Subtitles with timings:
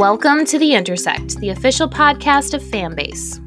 [0.00, 3.38] Welcome to The Intersect, the official podcast of Fanbase.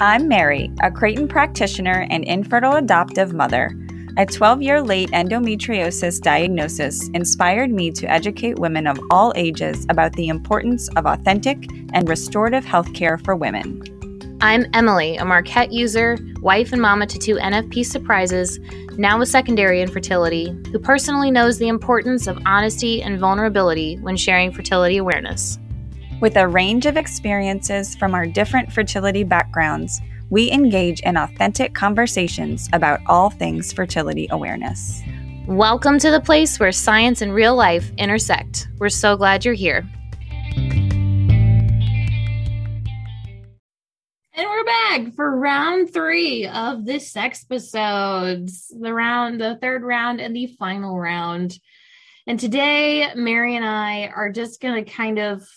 [0.00, 3.70] I'm Mary, a Creighton practitioner and infertile adoptive mother.
[4.16, 10.12] A 12 year late endometriosis diagnosis inspired me to educate women of all ages about
[10.14, 13.80] the importance of authentic and restorative healthcare for women.
[14.40, 18.58] I'm Emily, a Marquette user, wife and mama to two NFP surprises,
[18.98, 24.50] now a secondary infertility, who personally knows the importance of honesty and vulnerability when sharing
[24.50, 25.56] fertility awareness.
[26.20, 32.68] With a range of experiences from our different fertility backgrounds, we engage in authentic conversations
[32.74, 35.00] about all things fertility awareness.
[35.46, 38.68] Welcome to the place where science and real life intersect.
[38.78, 39.88] We're so glad you're here.
[44.34, 50.36] And we're back for round three of the Sexpisodes, the round, the third round, and
[50.36, 51.58] the final round.
[52.26, 55.48] And today, Mary and I are just going to kind of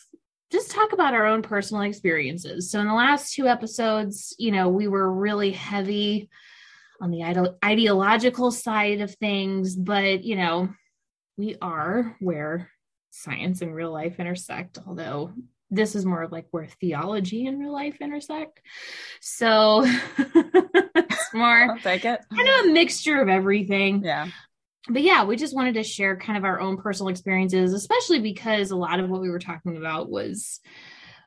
[0.53, 2.71] just talk about our own personal experiences.
[2.71, 6.29] So, in the last two episodes, you know, we were really heavy
[7.01, 10.69] on the ide- ideological side of things, but, you know,
[11.37, 12.69] we are where
[13.09, 15.33] science and real life intersect, although
[15.71, 18.61] this is more of like where theology and real life intersect.
[19.21, 19.83] So
[20.17, 22.21] it's more I'll take it.
[22.33, 24.03] kind of a mixture of everything.
[24.03, 24.27] Yeah.
[24.89, 28.71] But yeah, we just wanted to share kind of our own personal experiences, especially because
[28.71, 30.59] a lot of what we were talking about was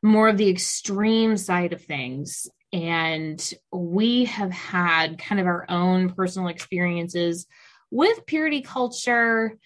[0.03, 2.47] more of the extreme side of things.
[2.71, 7.47] And we have had kind of our own personal experiences
[7.89, 9.57] with purity culture,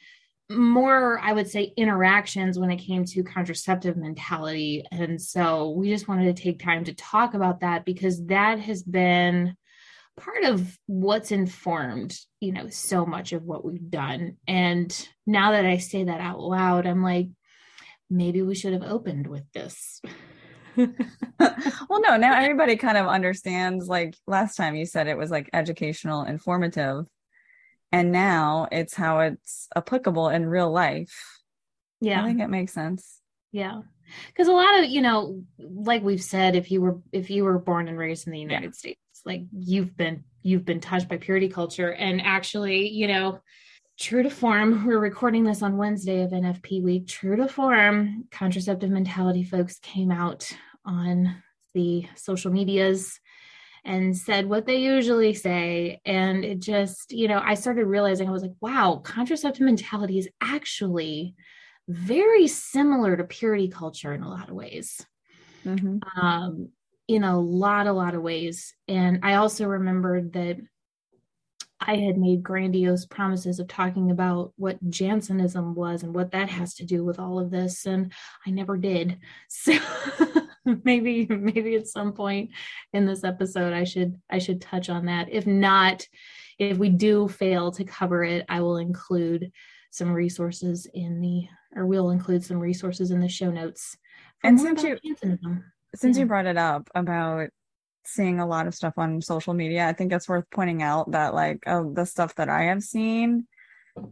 [0.50, 4.86] more, I would say, interactions when it came to contraceptive mentality.
[4.92, 8.84] And so we just wanted to take time to talk about that because that has
[8.84, 9.58] been
[10.24, 14.38] part of what's informed, you know, so much of what we've done.
[14.48, 17.28] And now that I say that out loud, I'm like,
[18.10, 20.02] maybe we should have opened with this.
[20.78, 23.88] well, no, now everybody kind of understands.
[23.88, 27.08] Like last time you said it was like educational, informative
[27.92, 31.40] and now it's how it's applicable in real life.
[32.00, 32.24] Yeah.
[32.24, 33.20] I think it makes sense.
[33.52, 33.82] Yeah.
[34.36, 37.60] Cuz a lot of, you know, like we've said if you were if you were
[37.60, 38.72] born and raised in the United yeah.
[38.72, 43.40] States, like you've been you've been touched by purity culture and actually, you know,
[44.00, 47.08] true to form, we're recording this on Wednesday of NFP week.
[47.08, 50.52] True to form, contraceptive mentality folks came out
[50.86, 51.44] on
[51.74, 53.20] the social medias
[53.84, 56.00] and said what they usually say.
[56.06, 60.30] And it just, you know, I started realizing I was like, wow, contraceptive mentality is
[60.42, 61.36] actually
[61.88, 65.04] very similar to purity culture in a lot of ways.
[65.66, 65.98] Mm-hmm.
[66.20, 66.70] Um,
[67.08, 68.74] in a lot, a lot of ways.
[68.88, 70.58] And I also remembered that
[71.80, 76.76] I had made grandiose promises of talking about what Jansenism was and what that has
[76.76, 77.88] to do with all of this.
[77.88, 78.14] And
[78.46, 79.18] I never did.
[79.50, 79.74] So
[80.84, 82.50] maybe maybe at some point
[82.94, 86.08] in this episode i should i should touch on that if not
[86.60, 89.52] if we do fail to cover it i will include
[89.92, 93.98] some resources in the or we'll include some resources in the show notes
[94.44, 94.98] and since you
[95.96, 96.22] since yeah.
[96.22, 97.50] you brought it up about
[98.04, 101.34] seeing a lot of stuff on social media i think it's worth pointing out that
[101.34, 103.46] like oh, the stuff that i have seen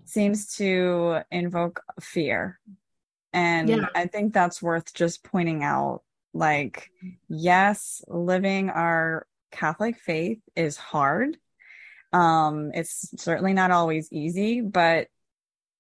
[0.05, 2.59] seems to invoke fear
[3.33, 3.85] and yeah.
[3.95, 6.03] i think that's worth just pointing out
[6.33, 6.91] like,
[7.27, 11.37] yes, living our Catholic faith is hard.
[12.13, 15.07] Um, it's certainly not always easy, but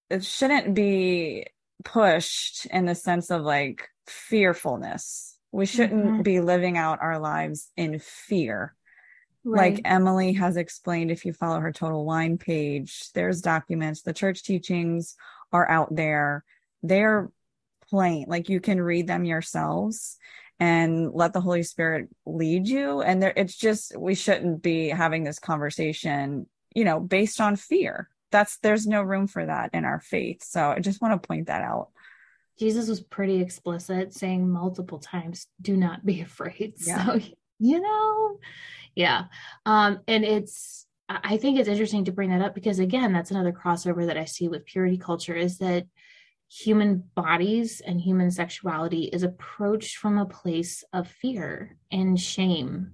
[0.09, 1.47] it shouldn't be
[1.83, 5.37] pushed in the sense of like fearfulness.
[5.51, 6.21] We shouldn't mm-hmm.
[6.21, 8.75] be living out our lives in fear.
[9.43, 9.73] Right.
[9.73, 14.43] Like Emily has explained, if you follow her Total Wine page, there's documents, the church
[14.43, 15.15] teachings
[15.51, 16.43] are out there.
[16.83, 17.31] They're
[17.89, 20.17] plain, like you can read them yourselves
[20.59, 23.01] and let the Holy Spirit lead you.
[23.01, 28.09] And there, it's just, we shouldn't be having this conversation, you know, based on fear.
[28.31, 30.43] That's, there's no room for that in our faith.
[30.43, 31.89] So I just want to point that out.
[32.59, 36.73] Jesus was pretty explicit, saying multiple times, do not be afraid.
[36.77, 37.05] Yeah.
[37.05, 37.19] So,
[37.59, 38.37] you know,
[38.95, 39.25] yeah.
[39.65, 43.51] Um, and it's, I think it's interesting to bring that up because, again, that's another
[43.51, 45.87] crossover that I see with purity culture is that
[46.51, 52.91] human bodies and human sexuality is approached from a place of fear and shame.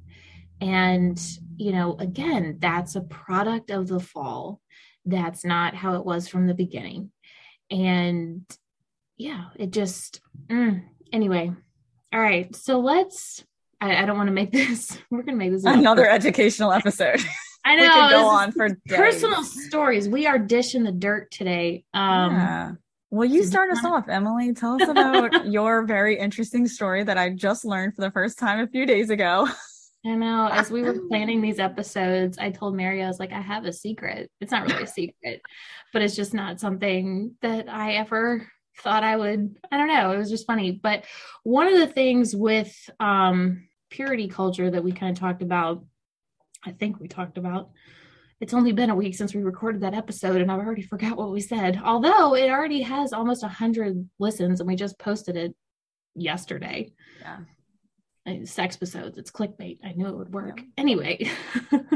[0.61, 1.19] And,
[1.57, 4.61] you know, again, that's a product of the fall.
[5.05, 7.11] That's not how it was from the beginning.
[7.69, 8.45] And
[9.17, 11.51] yeah, it just, mm, anyway.
[12.13, 12.55] All right.
[12.55, 13.43] So let's,
[13.81, 17.19] I, I don't want to make this, we're going to make this another educational episode.
[17.65, 17.83] I know.
[17.83, 18.79] we could go on for days.
[18.87, 20.07] personal stories.
[20.07, 21.83] We are dishing the dirt today.
[21.95, 22.71] Um, yeah
[23.15, 24.53] Will you start us off, Emily?
[24.53, 28.59] Tell us about your very interesting story that I just learned for the first time
[28.59, 29.47] a few days ago.
[30.05, 30.49] I know.
[30.51, 33.71] As we were planning these episodes, I told Mary, I was like, I have a
[33.71, 34.29] secret.
[34.41, 35.41] It's not really a secret,
[35.93, 38.45] but it's just not something that I ever
[38.79, 39.57] thought I would.
[39.71, 40.11] I don't know.
[40.11, 40.71] It was just funny.
[40.71, 41.05] But
[41.43, 45.83] one of the things with um, purity culture that we kind of talked about,
[46.65, 47.71] I think we talked about,
[48.41, 51.31] it's only been a week since we recorded that episode and I've already forgot what
[51.31, 51.81] we said.
[51.83, 55.55] Although it already has almost a hundred listens and we just posted it
[56.15, 56.91] yesterday.
[57.21, 57.37] Yeah
[58.27, 61.29] Sexpisodes it's clickbait i knew it would work anyway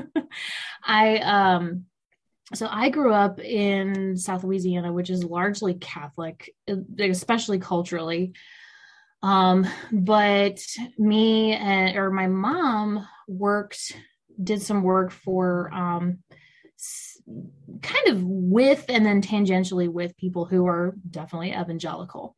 [0.84, 1.86] i um
[2.54, 6.54] so i grew up in south louisiana which is largely catholic
[7.00, 8.34] especially culturally
[9.22, 10.60] um but
[10.98, 13.98] me and or my mom worked
[14.42, 16.19] did some work for um
[17.81, 22.36] kind of with and then tangentially with people who are definitely evangelical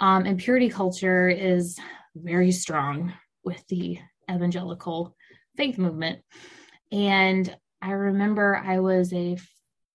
[0.00, 1.78] um and purity culture is
[2.16, 3.12] very strong
[3.44, 3.98] with the
[4.30, 5.16] evangelical
[5.56, 6.20] faith movement.
[6.92, 9.36] And I remember I was a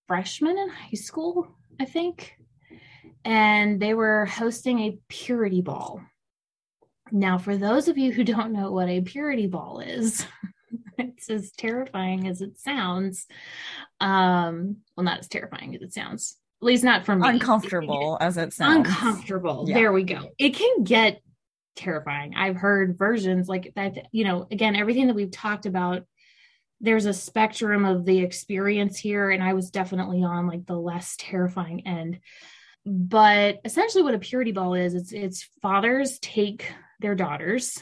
[0.07, 1.47] freshman in high school,
[1.79, 2.35] I think,
[3.25, 6.01] and they were hosting a purity ball.
[7.11, 10.25] Now, for those of you who don't know what a purity ball is,
[10.97, 13.27] it's as terrifying as it sounds.
[13.99, 16.37] Um, well, not as terrifying as it sounds.
[16.61, 17.27] At least not for me.
[17.27, 18.87] Uncomfortable as it sounds.
[18.87, 19.65] Uncomfortable.
[19.67, 19.75] Yeah.
[19.75, 20.29] There we go.
[20.37, 21.21] It can get
[21.75, 22.33] terrifying.
[22.35, 26.03] I've heard versions like that, you know, again, everything that we've talked about,
[26.81, 29.29] there's a spectrum of the experience here.
[29.29, 32.19] And I was definitely on like the less terrifying end.
[32.85, 37.77] But essentially what a purity ball is, it's it's fathers take their daughters.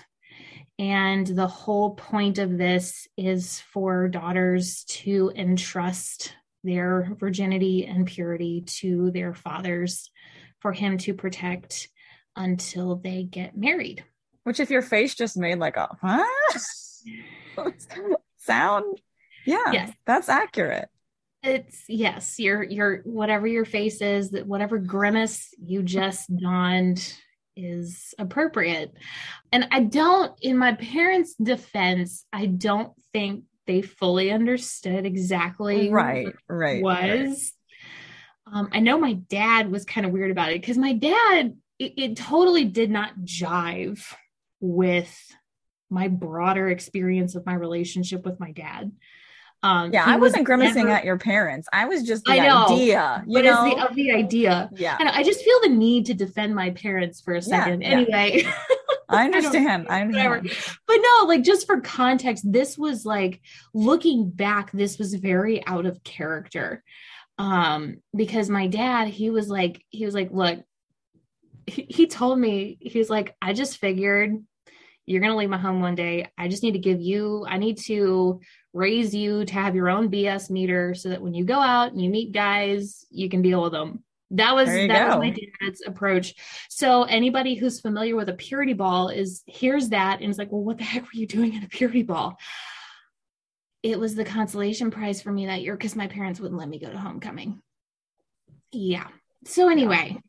[0.77, 8.63] And the whole point of this is for daughters to entrust their virginity and purity
[8.65, 10.09] to their fathers
[10.59, 11.89] for him to protect
[12.35, 14.03] until they get married.
[14.43, 16.25] Which, if your face just made like a huh?
[18.39, 18.99] sound,
[19.45, 19.93] yeah, yes.
[20.05, 20.89] that's accurate.
[21.43, 27.15] It's yes, your your whatever your face is, that whatever grimace you just donned
[27.55, 28.93] is appropriate.
[29.51, 36.33] And I don't, in my parents' defense, I don't think they fully understood exactly right,
[36.47, 36.97] right was.
[36.97, 37.51] Right.
[38.51, 41.93] Um, I know my dad was kind of weird about it because my dad it,
[41.97, 44.03] it totally did not jive
[44.59, 45.15] with
[45.89, 48.91] my broader experience of my relationship with my dad.
[49.61, 51.67] Um, yeah, I wasn't was grimacing never, at your parents.
[51.73, 54.69] I was just the I know, idea, you know, the, of the idea.
[54.73, 57.81] Yeah, and I just feel the need to defend my parents for a second.
[57.81, 58.53] Yeah, anyway, yeah.
[59.09, 59.87] I understand.
[59.89, 60.51] I, I understand.
[60.87, 63.41] But no, like just for context, this was like
[63.73, 66.83] looking back, this was very out of character.
[67.37, 70.59] Um, because my dad, he was like, he was like, look,
[71.69, 74.43] he, told me he was like i just figured
[75.09, 76.27] you're going to leave my home one day.
[76.37, 78.39] I just need to give you i need to
[78.73, 81.99] raise you to have your own bs meter so that when you go out and
[81.99, 84.03] you meet guys you can deal with them.
[84.31, 85.17] That was that go.
[85.17, 86.35] was my dad's approach.
[86.69, 90.63] So anybody who's familiar with a purity ball is hears that and is like well
[90.63, 92.37] what the heck were you doing in a purity ball?
[93.81, 96.79] It was the consolation prize for me that year because my parents wouldn't let me
[96.79, 97.61] go to homecoming.
[98.71, 99.07] Yeah.
[99.45, 100.19] So anyway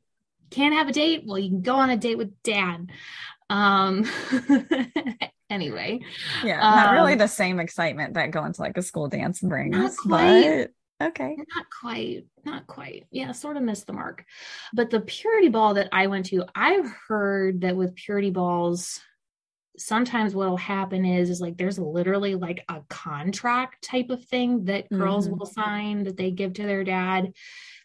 [0.51, 1.25] can't have a date?
[1.27, 2.91] Well you can go on a date with dad
[3.51, 4.05] um
[5.51, 6.01] anyway
[6.45, 9.77] yeah um, not really the same excitement that going to like a school dance brings
[9.77, 10.69] not quite,
[11.01, 14.25] but okay not quite not quite yeah sort of missed the mark
[14.73, 19.01] but the purity ball that i went to i've heard that with purity balls
[19.77, 24.91] sometimes what'll happen is is like there's literally like a contract type of thing that
[24.91, 25.39] girls mm-hmm.
[25.39, 27.33] will sign that they give to their dad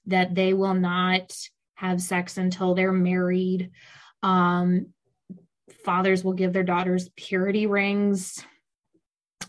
[0.08, 1.34] that they will not
[1.76, 3.72] have sex until they're married.
[4.24, 4.88] Um,
[5.86, 8.44] fathers will give their daughters purity rings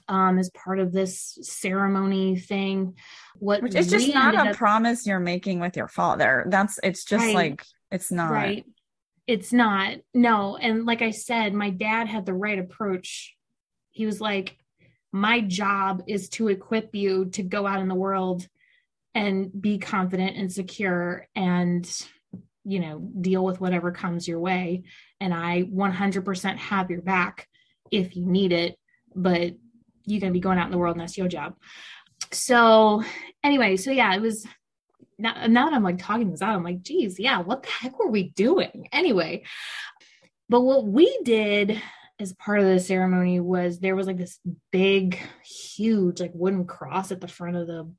[0.08, 2.94] um, as part of this ceremony thing.
[3.38, 6.46] What Which is just not a up, promise you're making with your father.
[6.48, 8.64] That's it's just right, like it's not right.
[9.26, 10.56] It's not no.
[10.56, 13.34] And like I said, my dad had the right approach.
[13.90, 14.56] He was like,
[15.12, 18.46] my job is to equip you to go out in the world
[19.14, 22.06] and be confident and secure and
[22.66, 24.82] you know, deal with whatever comes your way.
[25.20, 27.46] And I 100% have your back
[27.92, 28.76] if you need it,
[29.14, 29.54] but
[30.04, 31.54] you're going to be going out in the world and that's your job.
[32.32, 33.04] So,
[33.44, 34.46] anyway, so yeah, it was
[35.16, 37.98] now, now that I'm like talking this out, I'm like, geez, yeah, what the heck
[38.00, 39.44] were we doing anyway?
[40.48, 41.80] But what we did
[42.18, 44.40] as part of the ceremony was there was like this
[44.72, 47.92] big, huge, like wooden cross at the front of the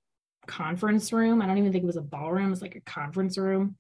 [0.45, 1.41] conference room.
[1.41, 3.77] I don't even think it was a ballroom, it was like a conference room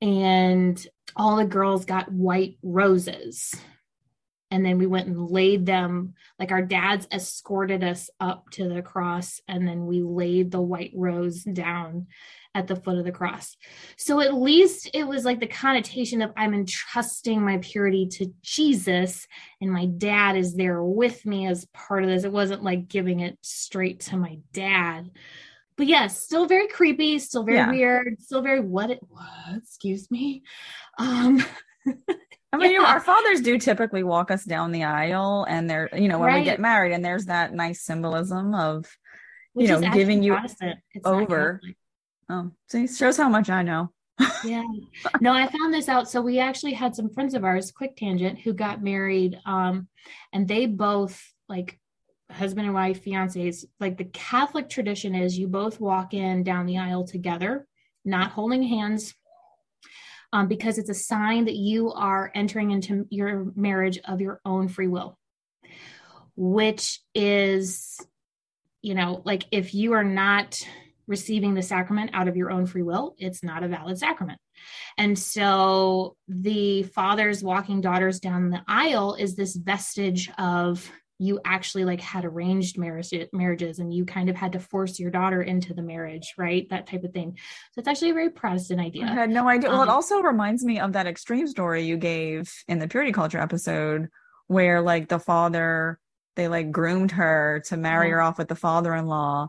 [0.00, 3.54] and all the girls got white roses.
[4.52, 8.82] And then we went and laid them like our dads escorted us up to the
[8.82, 12.08] cross and then we laid the white rose down
[12.52, 13.56] at the foot of the cross.
[13.96, 19.28] So at least it was like the connotation of i'm entrusting my purity to jesus
[19.60, 22.24] and my dad is there with me as part of this.
[22.24, 25.12] It wasn't like giving it straight to my dad
[25.80, 27.70] but yes still very creepy still very yeah.
[27.70, 29.62] weird still very what it was.
[29.62, 30.42] excuse me
[30.98, 31.42] um
[31.86, 31.96] I mean,
[32.60, 32.66] yeah.
[32.66, 36.18] you know, our fathers do typically walk us down the aisle, and they're, you know,
[36.18, 36.38] when right.
[36.40, 38.84] we get married, and there's that nice symbolism of,
[39.54, 40.36] Which you know, giving you
[41.02, 41.62] over.
[42.28, 43.90] Oh, see, shows how much I know.
[44.44, 44.64] yeah.
[45.22, 46.10] No, I found this out.
[46.10, 49.88] So we actually had some friends of ours, quick tangent, who got married, um,
[50.34, 51.80] and they both like
[52.32, 53.64] husband and wife, fiancés.
[53.78, 57.66] Like the Catholic tradition is, you both walk in down the aisle together,
[58.04, 59.14] not holding hands
[60.32, 64.68] um, because it's a sign that you are entering into your marriage of your own
[64.68, 65.18] free will,
[66.36, 67.98] which is,
[68.82, 70.64] you know, like if you are not
[71.06, 74.38] receiving the sacrament out of your own free will, it's not a valid sacrament.
[74.96, 80.88] And so the fathers walking daughters down the aisle is this vestige of
[81.20, 85.10] you actually like had arranged marriage, marriages and you kind of had to force your
[85.10, 86.66] daughter into the marriage, right?
[86.70, 87.36] That type of thing.
[87.72, 89.04] So it's actually a very Protestant idea.
[89.04, 89.68] I had no idea.
[89.68, 92.88] Um, well, it um, also reminds me of that extreme story you gave in the
[92.88, 94.08] purity culture episode
[94.46, 95.98] where like the father,
[96.36, 99.48] they like groomed her to marry her off with the father-in-law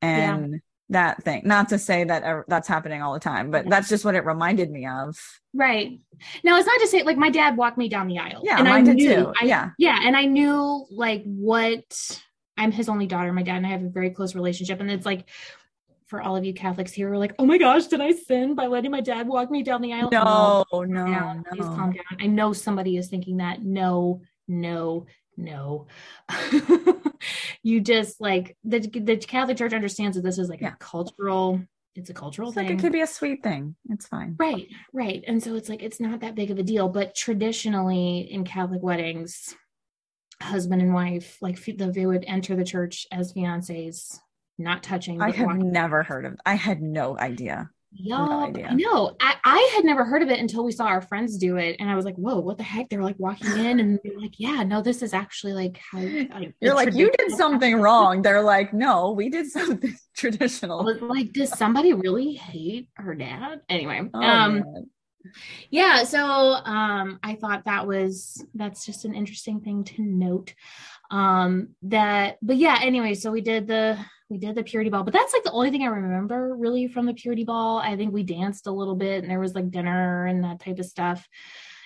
[0.00, 0.58] and yeah
[0.90, 1.42] that thing.
[1.44, 4.24] Not to say that uh, that's happening all the time, but that's just what it
[4.24, 5.18] reminded me of.
[5.54, 6.00] Right.
[6.44, 8.40] Now it's not to say like my dad walked me down the aisle.
[8.44, 9.32] Yeah, and I knew, too.
[9.40, 9.70] I, yeah.
[9.78, 10.00] Yeah.
[10.02, 12.20] And I knew like what
[12.56, 13.32] I'm his only daughter.
[13.32, 14.80] My dad and I have a very close relationship.
[14.80, 15.28] And it's like
[16.06, 18.66] for all of you Catholics here are like, oh my gosh, did I sin by
[18.66, 20.08] letting my dad walk me down the aisle?
[20.10, 21.04] No, no, no.
[21.04, 21.42] no.
[21.50, 22.18] Please calm down.
[22.18, 23.62] I know somebody is thinking that.
[23.62, 25.06] No, no,
[25.38, 25.86] no
[27.62, 30.74] you just like the the catholic church understands that this is like yeah.
[30.74, 31.60] a cultural
[31.98, 32.66] it's a cultural it's thing.
[32.66, 33.74] Like it could be a sweet thing.
[33.88, 34.36] It's fine.
[34.38, 35.24] Right, right.
[35.26, 36.88] And so it's like it's not that big of a deal.
[36.88, 39.56] But traditionally in Catholic weddings,
[40.40, 44.18] husband and wife, like they would enter the church as fiancés,
[44.58, 45.20] not touching.
[45.20, 46.36] I have never heard of.
[46.46, 47.70] I had no idea.
[47.90, 49.16] Yeah, no I know.
[49.18, 51.88] I, I had never heard of it until we saw our friends do it, and
[51.88, 54.34] I was like, "Whoa, what the heck?" They were like walking in, and they're like,
[54.38, 58.42] "Yeah, no, this is actually like how." Like, You're like, "You did something wrong." They're
[58.42, 63.62] like, "No, we did something traditional." like, does somebody really hate her dad?
[63.70, 64.90] Anyway, oh, um, man.
[65.70, 66.04] yeah.
[66.04, 70.52] So, um, I thought that was that's just an interesting thing to note.
[71.10, 72.78] Um, that, but yeah.
[72.82, 73.98] Anyway, so we did the
[74.28, 77.06] we did the purity ball, but that's like the only thing I remember really from
[77.06, 77.78] the purity ball.
[77.78, 80.78] I think we danced a little bit and there was like dinner and that type
[80.78, 81.26] of stuff.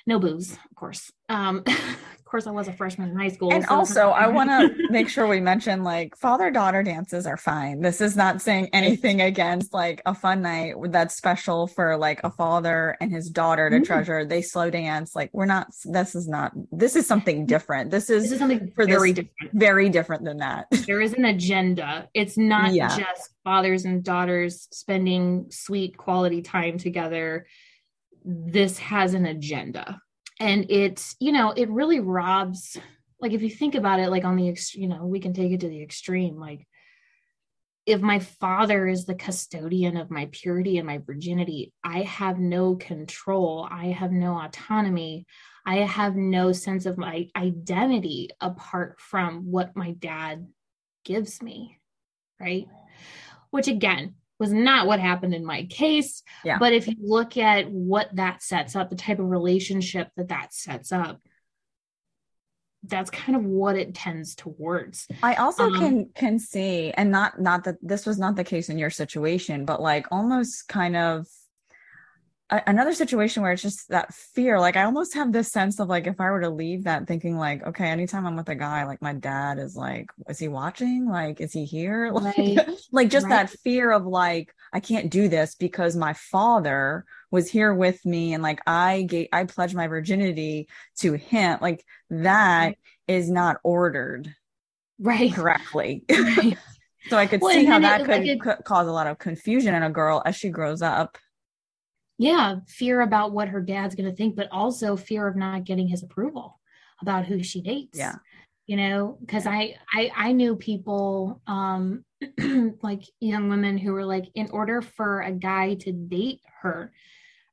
[0.06, 1.12] No booze, of course.
[1.28, 3.52] Um, of course, I was a freshman in high school.
[3.52, 7.36] And so also, I want to make sure we mention like father daughter dances are
[7.36, 7.80] fine.
[7.80, 12.30] This is not saying anything against like a fun night that's special for like a
[12.30, 13.84] father and his daughter to mm-hmm.
[13.84, 14.24] treasure.
[14.24, 15.14] They slow dance.
[15.14, 17.90] Like, we're not, this is not, this is something different.
[17.90, 19.52] This is, this is something for very this, different.
[19.52, 20.66] Very different than that.
[20.92, 22.08] There is an agenda.
[22.12, 22.88] It's not yeah.
[22.88, 27.46] just fathers and daughters spending sweet quality time together.
[28.24, 30.00] This has an agenda.
[30.40, 32.76] And it's you know it really robs
[33.20, 35.52] like if you think about it like on the ex- you know we can take
[35.52, 36.38] it to the extreme.
[36.38, 36.66] Like
[37.86, 42.76] if my father is the custodian of my purity and my virginity i have no
[42.76, 43.66] control.
[43.70, 45.26] I have no autonomy.
[45.64, 50.48] I have no sense of my identity apart from what my dad
[51.04, 51.78] gives me
[52.42, 52.66] right?
[53.50, 56.24] Which again was not what happened in my case.
[56.44, 56.58] Yeah.
[56.58, 60.52] But if you look at what that sets up, the type of relationship that that
[60.52, 61.20] sets up,
[62.82, 65.06] that's kind of what it tends towards.
[65.22, 68.68] I also um, can can see, and not not that this was not the case
[68.68, 71.28] in your situation, but like almost kind of
[72.66, 76.06] another situation where it's just that fear like i almost have this sense of like
[76.06, 79.00] if i were to leave that thinking like okay anytime i'm with a guy like
[79.00, 81.08] my dad is like is he watching?
[81.08, 82.12] Like is he here?
[82.22, 82.68] Like, right.
[82.92, 83.48] like just right.
[83.48, 88.32] that fear of like i can't do this because my father was here with me
[88.32, 90.68] and like i gave i pledged my virginity
[91.00, 91.58] to him.
[91.60, 92.78] Like that right.
[93.08, 94.32] is not ordered
[94.98, 95.32] right.
[95.32, 96.04] correctly.
[97.08, 99.08] So i could well, see how that it, could, like it, could cause a lot
[99.08, 101.18] of confusion in a girl as she grows up
[102.22, 105.88] yeah fear about what her dad's going to think but also fear of not getting
[105.88, 106.60] his approval
[107.00, 108.14] about who she dates yeah
[108.66, 112.04] you know because I, I i knew people um
[112.82, 116.92] like young women who were like in order for a guy to date her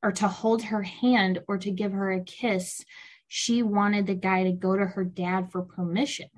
[0.02, 2.84] or to hold her hand or to give her a kiss.
[3.28, 6.28] She wanted the guy to go to her dad for permission.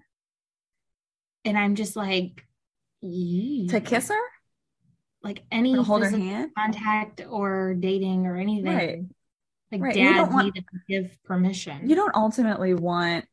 [1.44, 2.46] And I'm just like,
[3.68, 4.31] to kiss her?
[5.22, 6.50] Like any hold her hand?
[6.56, 8.64] contact or dating or anything.
[8.74, 9.02] Right.
[9.70, 11.88] Like Right, you dad don't want- needed to give permission.
[11.88, 13.26] You don't ultimately want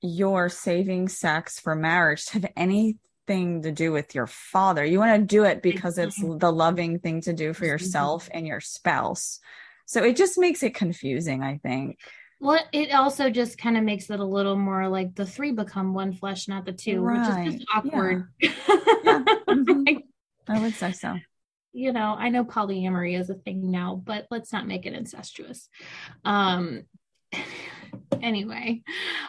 [0.00, 4.84] your saving sex for marriage to have anything to do with your father.
[4.84, 8.46] You want to do it because it's the loving thing to do for yourself and
[8.46, 9.40] your spouse.
[9.86, 11.98] So it just makes it confusing, I think.
[12.40, 15.94] Well, it also just kind of makes it a little more like the three become
[15.94, 18.28] one flesh, not the two, which is just awkward.
[18.42, 19.86] Mhm.
[19.86, 20.04] Like,
[20.48, 21.16] I would say so.
[21.72, 25.68] you know, I know polyamory is a thing now, but let's not make it incestuous.
[26.24, 26.82] Um
[28.22, 28.82] anyway.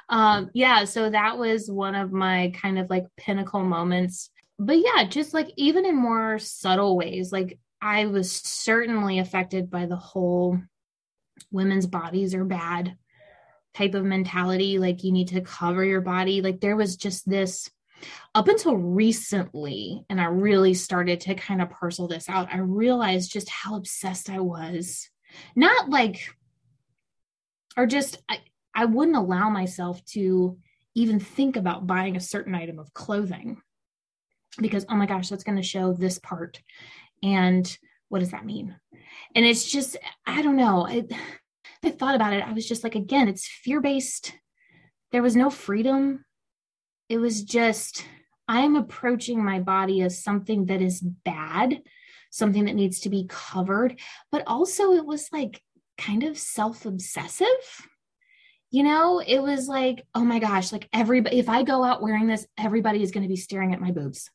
[0.10, 4.30] Um yeah, so that was one of my kind of like pinnacle moments.
[4.60, 9.86] But yeah, just like even in more subtle ways, like I was certainly affected by
[9.86, 10.60] the whole
[11.52, 12.96] women's bodies are bad
[13.76, 17.70] type of mentality like you need to cover your body like there was just this
[18.36, 23.32] up until recently and i really started to kind of parcel this out i realized
[23.32, 25.10] just how obsessed i was.
[25.56, 26.30] Not like
[27.76, 28.40] or just i
[28.74, 30.58] i wouldn't allow myself to
[30.96, 33.62] even think about buying a certain item of clothing.
[34.60, 36.60] Because oh my gosh that's going to show this part.
[37.22, 37.78] And
[38.10, 38.76] what does that mean?
[39.36, 40.88] And it's just i don't know.
[40.88, 41.06] I,
[41.84, 42.44] I thought about it.
[42.44, 44.34] I was just like again it's fear based
[45.12, 46.26] there was no freedom
[47.10, 48.06] it was just
[48.48, 51.82] i'm approaching my body as something that is bad
[52.30, 54.00] something that needs to be covered
[54.32, 55.62] but also it was like
[55.98, 57.48] kind of self obsessive
[58.70, 62.28] you know it was like oh my gosh like everybody if i go out wearing
[62.28, 64.30] this everybody is going to be staring at my boobs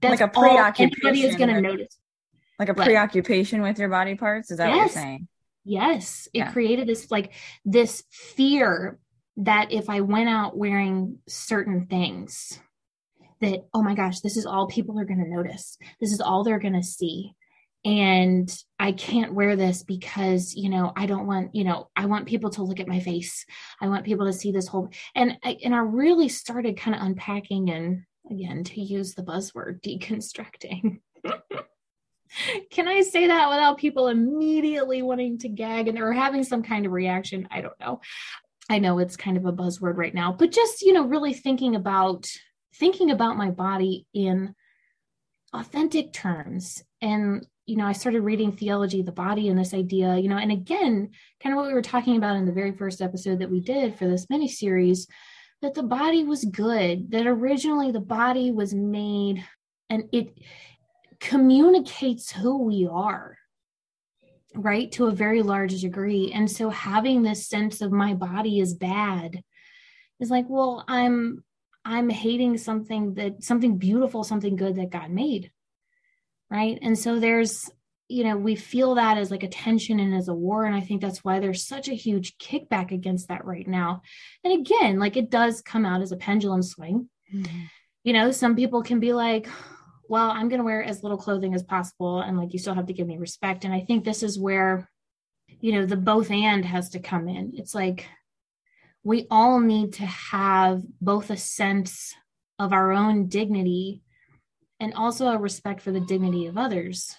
[0.00, 1.98] that's Like a all anybody is preoccupation going to notice
[2.58, 2.84] Like a What?
[2.84, 4.50] preoccupation with your body parts.
[4.50, 5.28] Is that what you're saying?
[5.64, 6.52] Yes, it Yeah.
[6.52, 7.32] created this like
[7.64, 8.98] this fear
[9.38, 12.58] that if I went out wearing certain things,
[13.40, 15.78] that oh my gosh, this is all people are going to notice.
[16.00, 17.34] This is all they're going to see.
[17.84, 22.26] And I can't wear this because, you know, I don't want, you know, I want
[22.26, 23.46] people to look at my face.
[23.80, 27.02] I want people to see this whole and I and I really started kind of
[27.02, 31.00] unpacking and again to use the buzzword deconstructing.
[32.70, 36.84] Can I say that without people immediately wanting to gag and or having some kind
[36.84, 37.48] of reaction?
[37.50, 38.00] I don't know.
[38.68, 41.74] I know it's kind of a buzzword right now, but just, you know, really thinking
[41.74, 42.28] about
[42.74, 44.54] thinking about my body in
[45.52, 46.82] authentic terms.
[47.00, 50.36] And, you know, I started reading theology of the body and this idea, you know,
[50.36, 51.10] and again,
[51.42, 53.96] kind of what we were talking about in the very first episode that we did
[53.96, 55.06] for this mini series,
[55.62, 59.44] that the body was good, that originally the body was made
[59.90, 60.38] and it
[61.20, 63.37] communicates who we are
[64.58, 66.32] right to a very large degree.
[66.32, 69.42] And so having this sense of my body is bad
[70.20, 71.44] is like well i'm
[71.84, 75.52] i'm hating something that something beautiful something good that god made
[76.50, 76.78] right?
[76.82, 77.70] And so there's
[78.10, 80.64] you know we feel that as like a tension and as a war.
[80.64, 84.02] And i think that's why there's such a huge kickback against that right now.
[84.44, 87.08] And again like it does come out as a pendulum swing.
[87.32, 87.60] Mm-hmm.
[88.04, 89.48] You know some people can be like
[90.08, 92.86] well i'm going to wear as little clothing as possible and like you still have
[92.86, 93.64] to give me respect.
[93.64, 94.88] And i think this is where
[95.60, 97.52] you know the both and has to come in.
[97.56, 98.06] It's like
[99.02, 102.14] we all need to have both a sense
[102.58, 104.02] of our own dignity
[104.80, 107.14] and also a respect for the dignity of others.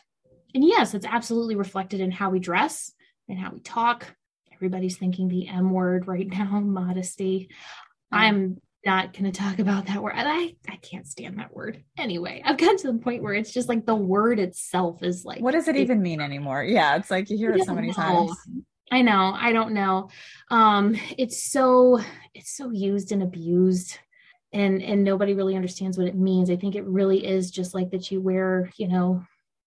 [0.53, 2.91] And yes it's absolutely reflected in how we dress
[3.27, 4.15] and how we talk.
[4.53, 7.49] Everybody's thinking the m word right now modesty.
[8.13, 8.17] Mm-hmm.
[8.17, 10.13] I'm not going to talk about that word.
[10.15, 11.83] I, I can't stand that word.
[11.97, 15.41] Anyway, I've gotten to the point where it's just like the word itself is like,
[15.41, 16.63] What does it even mean anymore?
[16.63, 17.93] Yeah, it's like you hear it so many know.
[17.93, 18.31] times.
[18.91, 19.33] I know.
[19.35, 20.09] I don't know.
[20.49, 21.99] Um, it's so,
[22.33, 23.97] it's so used and abused
[24.51, 26.49] and, and nobody really understands what it means.
[26.49, 29.23] I think it really is just like that you wear, you know,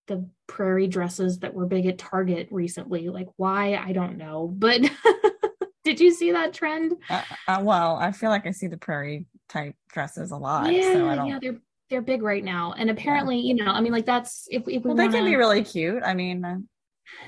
[0.08, 3.08] the prairie dresses that were big at Target recently.
[3.08, 3.76] Like why?
[3.76, 4.52] I don't know.
[4.52, 4.80] But
[5.84, 6.94] did you see that trend?
[7.10, 10.72] Uh, uh, well, I feel like I see the prairie type dresses a lot.
[10.72, 11.26] yeah, so I don't.
[11.26, 11.58] yeah, they're
[11.90, 14.88] they're big right now, and apparently, you know, I mean, like that's if, if we
[14.88, 16.02] well, they wanna, can be really cute.
[16.04, 16.56] I mean, uh,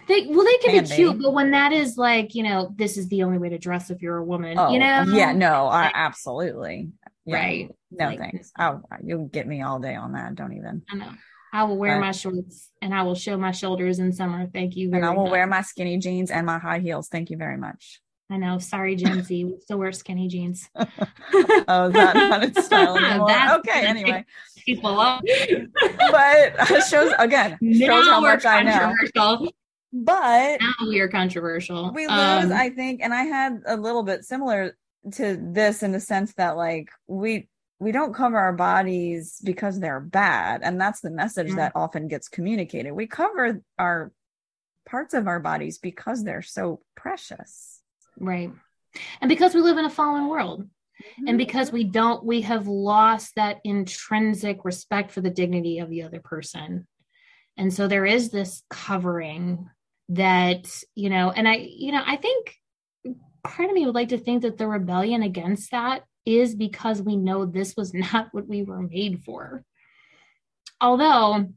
[0.09, 3.09] they well, they can be cute, but when that is like, you know, this is
[3.09, 5.91] the only way to dress if you're a woman, oh, you know, yeah, no, I,
[5.95, 6.91] absolutely.
[7.27, 7.37] Yeah.
[7.37, 7.69] right?
[7.91, 8.53] No Like, thanks.
[8.59, 10.35] Oh, you'll get me all day on that.
[10.35, 10.83] Don't even.
[10.91, 11.11] I know.
[11.55, 12.01] I will wear Right.
[12.07, 14.47] my shorts and I will show my shoulders in summer.
[14.53, 14.91] Thank you.
[14.91, 15.31] Very And I will much.
[15.33, 17.09] wear my skinny jeans and my high heels.
[17.09, 18.03] Thank you very much.
[18.31, 18.59] I know.
[18.59, 19.45] Sorry, Gen Z.
[19.45, 20.69] We still wear skinny jeans.
[21.67, 23.31] Oh, that not its style anymore?
[23.59, 24.25] Okay, anyway.
[24.65, 25.23] People up.
[25.23, 29.49] But it shows again, shows how much I know.
[29.93, 31.91] but now we are controversial.
[31.93, 34.77] We lose, um, I think, and I had a little bit similar
[35.13, 40.01] to this in the sense that like we we don't cover our bodies because they're
[40.01, 41.57] bad and that's the message yeah.
[41.57, 44.13] that often gets communicated we cover our
[44.87, 47.74] parts of our bodies because they're so precious
[48.19, 48.51] right
[49.21, 51.29] and because we live in a fallen world mm-hmm.
[51.29, 56.03] and because we don't we have lost that intrinsic respect for the dignity of the
[56.03, 56.87] other person
[57.57, 59.69] and so there is this covering
[60.11, 62.55] that you know and i you know i think
[63.45, 67.17] part of me would like to think that the rebellion against that is because we
[67.17, 69.65] know this was not what we were made for.
[70.81, 71.53] Although,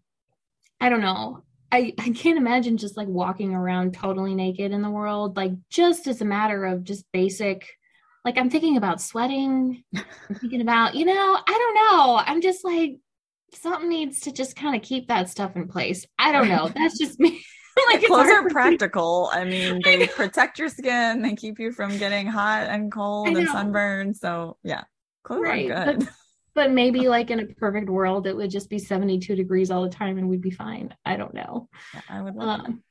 [0.80, 1.44] I don't know.
[1.72, 6.08] I, I can't imagine just like walking around totally naked in the world, like just
[6.08, 7.68] as a matter of just basic,
[8.24, 12.22] like I'm thinking about sweating, I'm thinking about, you know, I don't know.
[12.26, 13.00] I'm just like,
[13.54, 16.06] something needs to just kind of keep that stuff in place.
[16.18, 16.70] I don't know.
[16.76, 17.42] That's just me.
[17.92, 19.30] like clothes are practical.
[19.32, 23.30] I mean, they I protect your skin, they keep you from getting hot and cold
[23.30, 24.14] and sunburn.
[24.14, 24.84] So yeah,
[25.24, 25.72] clothes right.
[25.72, 26.00] are good.
[26.00, 26.10] But,
[26.58, 29.92] but maybe like in a perfect world, it would just be 72 degrees all the
[29.92, 30.92] time and we'd be fine.
[31.06, 31.70] I don't know.
[31.94, 32.84] Yeah, I would love um,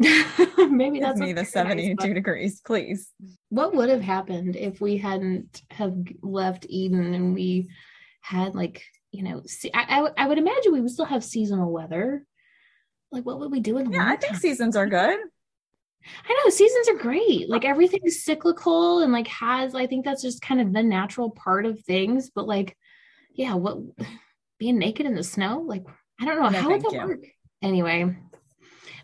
[0.00, 3.10] maybe Give that's me the 72 nice, degrees, please.
[3.50, 7.68] What would have happened if we hadn't have left Eden and we
[8.22, 11.70] had like, you know, see, I, I, I would imagine we would still have seasonal
[11.70, 12.24] weather
[13.10, 15.18] like, what would we do in Yeah, I think seasons are good.
[16.28, 17.50] I know seasons are great.
[17.50, 21.66] Like everything's cyclical and like has, I think that's just kind of the natural part
[21.66, 22.30] of things.
[22.34, 22.74] But like,
[23.34, 23.78] yeah, what
[24.58, 25.64] being naked in the snow?
[25.66, 25.84] Like,
[26.20, 26.48] I don't know.
[26.48, 26.98] No, how would that you.
[26.98, 27.24] work?
[27.62, 28.16] Anyway,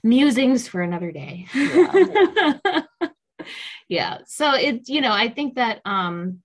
[0.03, 1.47] musings for another day.
[1.55, 2.83] Yeah.
[3.89, 4.19] yeah.
[4.27, 6.43] So it, you know, I think that um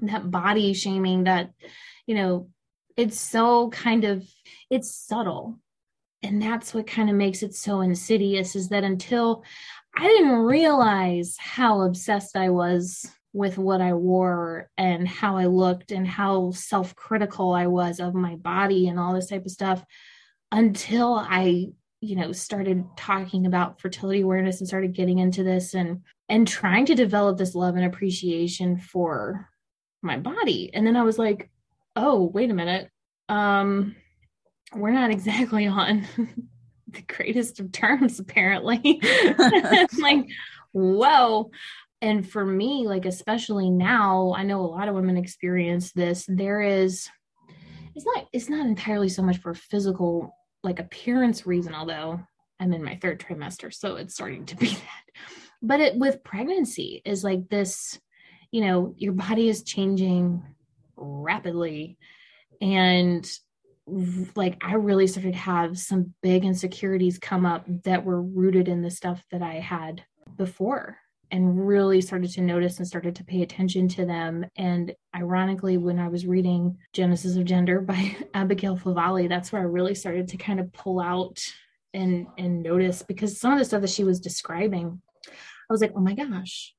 [0.00, 1.50] that body shaming that,
[2.06, 2.48] you know,
[2.96, 4.26] it's so kind of
[4.70, 5.58] it's subtle
[6.22, 9.44] and that's what kind of makes it so insidious is that until
[9.96, 15.90] I didn't realize how obsessed I was with what I wore and how I looked
[15.90, 19.84] and how self critical I was of my body and all this type of stuff
[20.50, 21.68] until I,
[22.00, 26.86] you know, started talking about fertility awareness and started getting into this and and trying
[26.86, 29.48] to develop this love and appreciation for
[30.02, 30.70] my body.
[30.72, 31.50] And then I was like,
[31.96, 32.90] oh, wait a minute.
[33.28, 33.96] Um,
[34.74, 36.06] we're not exactly on
[36.88, 39.00] the greatest of terms, apparently.
[40.00, 40.26] like,
[40.72, 41.50] whoa.
[42.02, 46.26] And for me, like, especially now, I know a lot of women experience this.
[46.28, 47.08] There is,
[47.94, 50.34] it's not, it's not entirely so much for physical,
[50.64, 52.20] like, appearance reason, although
[52.58, 55.22] I'm in my third trimester, so it's starting to be that.
[55.62, 58.00] But it with pregnancy is like this,
[58.50, 60.42] you know, your body is changing
[60.96, 61.98] rapidly.
[62.60, 63.30] And
[64.34, 68.82] like I really started to have some big insecurities come up that were rooted in
[68.82, 70.02] the stuff that I had
[70.36, 70.98] before
[71.32, 74.44] and really started to notice and started to pay attention to them.
[74.56, 79.64] And ironically, when I was reading Genesis of Gender by Abigail Favale, that's where I
[79.64, 81.42] really started to kind of pull out
[81.94, 85.92] and and notice because some of the stuff that she was describing, I was like,
[85.96, 86.74] oh my gosh,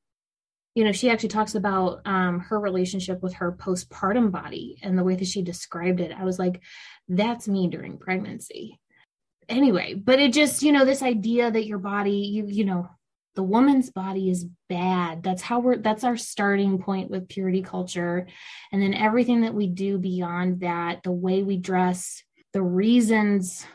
[0.76, 5.04] you know, she actually talks about um, her relationship with her postpartum body and the
[5.04, 6.12] way that she described it.
[6.18, 6.62] I was like,
[7.08, 8.80] that's me during pregnancy.
[9.50, 12.89] Anyway, but it just, you know, this idea that your body, you, you know,
[13.36, 15.24] the woman's body is bad.
[15.24, 18.28] That's how we're, that's our starting point with purity culture.
[18.72, 23.65] And then everything that we do beyond that, the way we dress, the reasons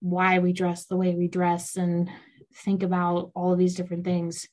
[0.00, 2.10] why we dress the way we dress, and
[2.56, 4.46] think about all of these different things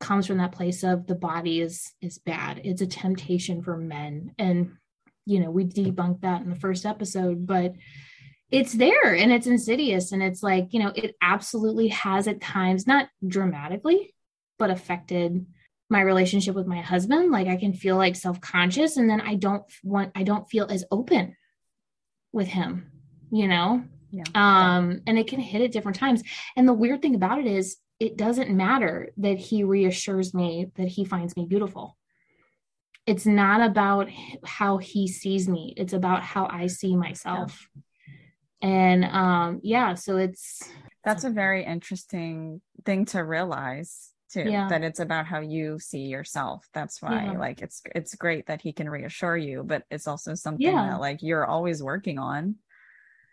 [0.00, 4.32] comes from that place of the body is is bad it's a temptation for men
[4.38, 4.72] and
[5.26, 7.72] you know we debunked that in the first episode but
[8.50, 12.86] it's there and it's insidious and it's like you know it absolutely has at times
[12.86, 14.14] not dramatically
[14.58, 15.46] but affected
[15.90, 19.64] my relationship with my husband like i can feel like self-conscious and then i don't
[19.82, 21.36] want i don't feel as open
[22.32, 22.90] with him
[23.30, 24.24] you know yeah.
[24.34, 26.22] um and it can hit at different times
[26.56, 30.88] and the weird thing about it is it doesn't matter that he reassures me that
[30.88, 31.96] he finds me beautiful.
[33.06, 34.08] It's not about
[34.44, 37.68] how he sees me, it's about how I see myself.
[37.74, 37.82] Yeah.
[38.62, 40.62] And um yeah, so it's
[41.04, 44.68] that's a very interesting thing to realize too yeah.
[44.68, 47.38] that it's about how you see yourself that's why yeah.
[47.38, 50.90] like it's it's great that he can reassure you but it's also something yeah.
[50.90, 52.54] that like you're always working on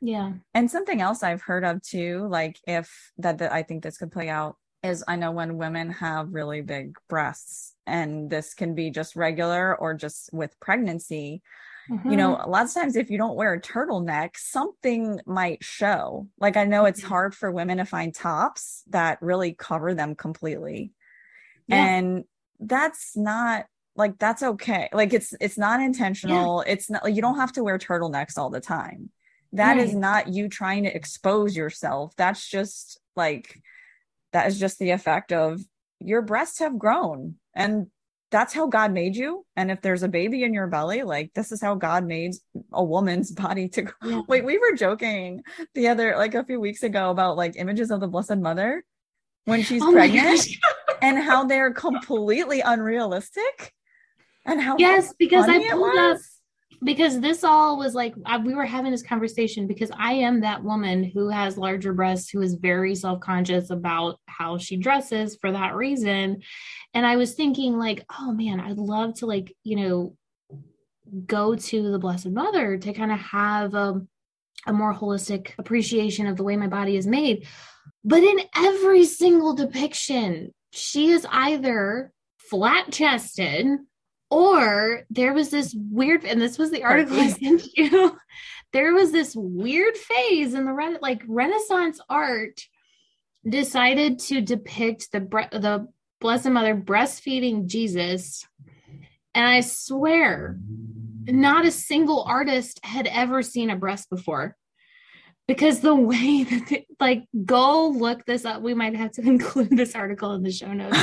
[0.02, 0.34] yeah.
[0.54, 4.12] And something else I've heard of too, like if that, that I think this could
[4.12, 8.92] play out is I know when women have really big breasts, and this can be
[8.92, 11.42] just regular or just with pregnancy,
[11.90, 12.10] mm-hmm.
[12.10, 16.28] you know, a lot of times if you don't wear a turtleneck, something might show.
[16.40, 17.10] Like I know it's mm-hmm.
[17.10, 20.92] hard for women to find tops that really cover them completely.
[21.68, 21.84] Yeah.
[21.84, 22.24] And
[22.60, 24.90] that's not like that's okay.
[24.92, 26.64] Like it's it's not intentional.
[26.66, 26.74] Yeah.
[26.74, 29.10] It's not like you don't have to wear turtlenecks all the time.
[29.54, 29.86] That right.
[29.86, 32.14] is not you trying to expose yourself.
[32.18, 33.62] That's just like
[34.34, 35.62] that is just the effect of
[36.00, 37.88] your breasts have grown and
[38.32, 39.46] that's how God made you.
[39.56, 42.34] And if there's a baby in your belly, like this is how God made
[42.74, 44.22] a woman's body to yeah.
[44.28, 44.46] wait.
[44.46, 48.08] We were joking the other like a few weeks ago about like images of the
[48.08, 48.84] Blessed Mother
[49.46, 50.48] when she's oh pregnant
[51.02, 53.74] and how they're completely unrealistic
[54.46, 56.18] and how yes because I pulled up
[56.84, 60.64] because this all was like I, we were having this conversation because I am that
[60.64, 65.76] woman who has larger breasts who is very self-conscious about how she dresses for that
[65.76, 66.42] reason.
[66.94, 70.18] And I was thinking like oh man I'd love to like you know
[71.26, 74.02] go to the blessed mother to kind of have a,
[74.66, 77.48] a more holistic appreciation of the way my body is made.
[78.04, 83.66] But in every single depiction she is either flat chested
[84.30, 88.18] or there was this weird, and this was the article I sent you.
[88.74, 92.62] There was this weird phase in the like Renaissance art
[93.48, 95.20] decided to depict the
[95.52, 95.88] the
[96.20, 98.46] Blessed Mother breastfeeding Jesus,
[99.34, 100.58] and I swear,
[101.28, 104.56] not a single artist had ever seen a breast before.
[105.48, 109.70] Because the way that they, like go look this up we might have to include
[109.70, 110.98] this article in the show notes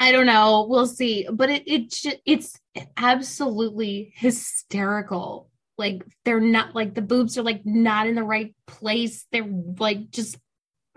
[0.00, 0.66] I don't know.
[0.68, 1.28] We'll see.
[1.30, 2.58] But it it it's
[2.96, 5.50] absolutely hysterical.
[5.76, 9.26] Like they're not like the boobs are like not in the right place.
[9.30, 9.46] They're
[9.78, 10.38] like just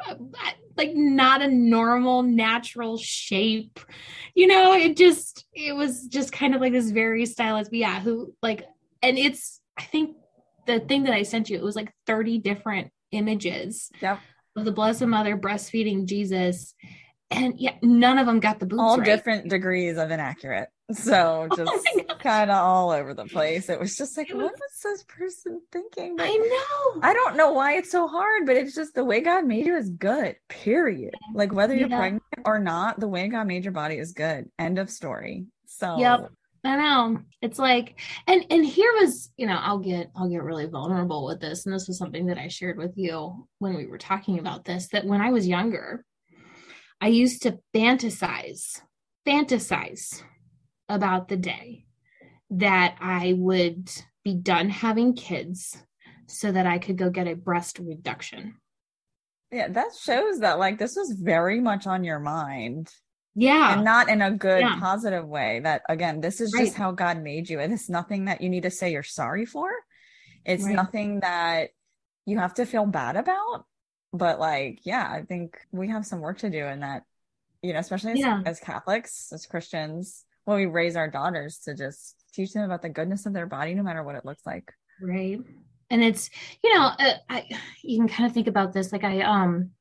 [0.03, 0.15] uh,
[0.77, 3.79] like not a normal natural shape.
[4.35, 7.71] You know, it just it was just kind of like this very stylized.
[7.71, 8.65] But yeah, who like
[9.01, 10.15] and it's I think
[10.65, 14.19] the thing that I sent you it was like 30 different images yep.
[14.55, 16.73] of the Blessed Mother breastfeeding Jesus
[17.33, 18.81] and yeah, none of them got the boobs.
[18.81, 19.05] All right.
[19.05, 20.69] different degrees of inaccurate.
[20.91, 23.69] So oh just oh kind of all over the place.
[23.69, 26.15] It was just like, was, what was this person thinking?
[26.15, 27.01] But I know.
[27.01, 29.75] I don't know why it's so hard, but it's just the way God made you
[29.75, 30.35] is good.
[30.49, 31.13] Period.
[31.33, 31.97] Like whether you're yeah.
[31.97, 34.49] pregnant or not, the way God made your body is good.
[34.59, 35.45] End of story.
[35.65, 36.31] So Yep.
[36.65, 37.19] I know.
[37.41, 41.41] It's like and and here was, you know, I'll get I'll get really vulnerable with
[41.41, 44.63] this and this was something that I shared with you when we were talking about
[44.63, 46.05] this that when I was younger,
[47.01, 48.81] I used to fantasize,
[49.27, 50.21] fantasize
[50.89, 51.85] about the day
[52.49, 53.89] that I would
[54.23, 55.77] be done having kids
[56.27, 58.55] so that I could go get a breast reduction.
[59.51, 62.89] Yeah, that shows that like this was very much on your mind.
[63.35, 63.73] Yeah.
[63.73, 64.79] And not in a good, yeah.
[64.79, 65.59] positive way.
[65.63, 66.65] That again, this is right.
[66.65, 67.59] just how God made you.
[67.59, 69.69] And it's nothing that you need to say you're sorry for.
[70.45, 70.75] It's right.
[70.75, 71.69] nothing that
[72.25, 73.65] you have to feel bad about
[74.13, 77.03] but like yeah i think we have some work to do in that
[77.61, 78.41] you know especially as, yeah.
[78.45, 82.89] as catholics as christians when we raise our daughters to just teach them about the
[82.89, 84.73] goodness of their body no matter what it looks like.
[85.01, 85.39] Right.
[85.89, 86.29] And it's
[86.63, 87.45] you know uh, i
[87.83, 89.71] you can kind of think about this like i um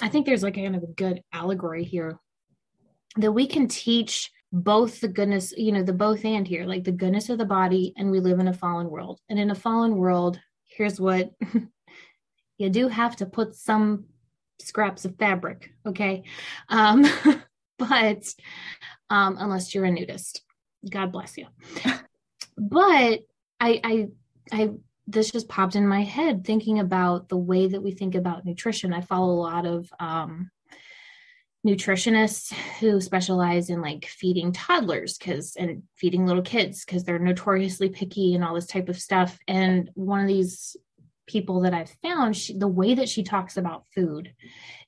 [0.00, 2.18] i think there's like kind of a good allegory here
[3.16, 6.92] that we can teach both the goodness you know the both and here like the
[6.92, 9.20] goodness of the body and we live in a fallen world.
[9.28, 11.30] And in a fallen world here's what
[12.60, 14.04] you do have to put some
[14.58, 16.24] scraps of fabric, okay?
[16.68, 17.06] Um,
[17.78, 18.24] but
[19.08, 20.42] um, unless you're a nudist,
[20.88, 21.46] God bless you.
[22.56, 23.20] but
[23.58, 24.08] I, I,
[24.52, 24.70] I,
[25.06, 28.92] this just popped in my head thinking about the way that we think about nutrition.
[28.92, 30.50] I follow a lot of um,
[31.66, 37.88] nutritionists who specialize in like feeding toddlers because and feeding little kids because they're notoriously
[37.88, 39.38] picky and all this type of stuff.
[39.48, 40.76] And one of these
[41.30, 44.32] people that I've found, she, the way that she talks about food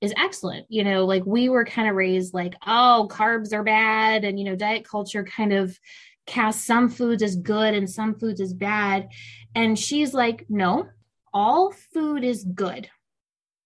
[0.00, 0.66] is excellent.
[0.68, 4.24] You know, like we were kind of raised like, oh, carbs are bad.
[4.24, 5.78] And, you know, diet culture kind of
[6.26, 9.08] casts some foods as good and some foods as bad.
[9.54, 10.88] And she's like, no,
[11.32, 12.88] all food is good.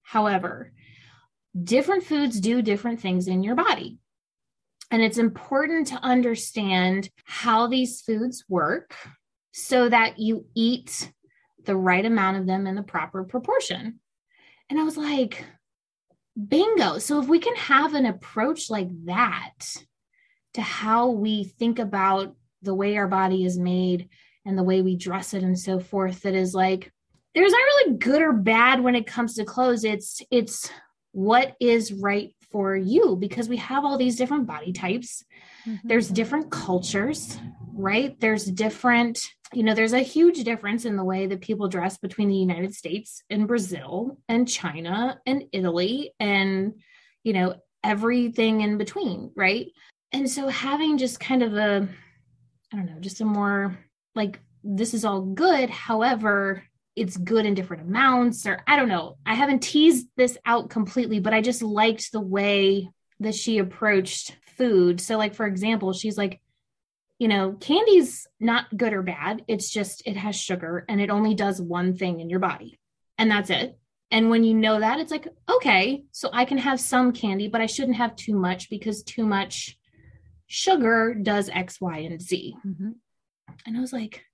[0.02, 0.72] However,
[1.60, 3.98] different foods do different things in your body.
[4.90, 8.94] And it's important to understand how these foods work
[9.52, 11.10] so that you eat
[11.66, 14.00] the right amount of them in the proper proportion.
[14.70, 15.44] And I was like,
[16.48, 16.98] bingo.
[16.98, 19.54] So if we can have an approach like that
[20.54, 24.08] to how we think about the way our body is made
[24.44, 26.92] and the way we dress it and so forth, that is like,
[27.34, 29.84] there's not really good or bad when it comes to clothes.
[29.84, 30.70] It's, it's,
[31.12, 35.24] what is right for you because we have all these different body types.
[35.66, 35.88] Mm-hmm.
[35.88, 37.38] There's different cultures
[37.76, 38.18] right?
[38.18, 39.20] There's different,
[39.52, 42.74] you know, there's a huge difference in the way that people dress between the United
[42.74, 46.74] States and Brazil and China and Italy and,
[47.22, 47.54] you know,
[47.84, 49.68] everything in between, right?
[50.12, 51.88] And so having just kind of a,
[52.72, 53.78] I don't know, just a more
[54.14, 55.70] like, this is all good.
[55.70, 56.64] However,
[56.96, 59.18] it's good in different amounts, or I don't know.
[59.24, 62.88] I haven't teased this out completely, but I just liked the way
[63.20, 65.00] that she approached food.
[65.00, 66.40] So, like, for example, she's like,
[67.18, 69.44] you know, candy's not good or bad.
[69.48, 72.78] It's just it has sugar and it only does one thing in your body,
[73.18, 73.78] and that's it.
[74.10, 77.60] And when you know that, it's like, okay, so I can have some candy, but
[77.60, 79.76] I shouldn't have too much because too much
[80.46, 82.54] sugar does X, Y, and Z.
[82.64, 82.90] Mm-hmm.
[83.66, 84.24] And I was like,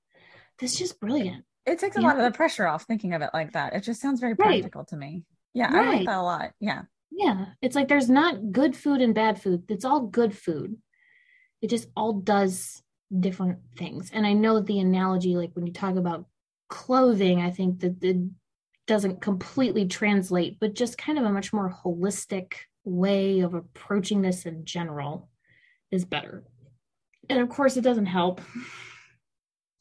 [0.58, 1.44] this is just brilliant.
[1.64, 3.74] It takes a lot of the pressure off thinking of it like that.
[3.74, 4.88] It just sounds very practical right.
[4.88, 5.22] to me.
[5.54, 5.86] Yeah, right.
[5.86, 6.52] I like that a lot.
[6.60, 6.82] Yeah.
[7.10, 7.46] Yeah.
[7.60, 9.64] It's like there's not good food and bad food.
[9.68, 10.76] It's all good food.
[11.62, 12.82] It just all does
[13.18, 14.10] different things.
[14.12, 16.26] And I know the analogy, like when you talk about
[16.68, 18.16] clothing, I think that it
[18.86, 24.44] doesn't completely translate, but just kind of a much more holistic way of approaching this
[24.44, 25.28] in general
[25.90, 26.42] is better.
[27.28, 28.40] And of course, it doesn't help.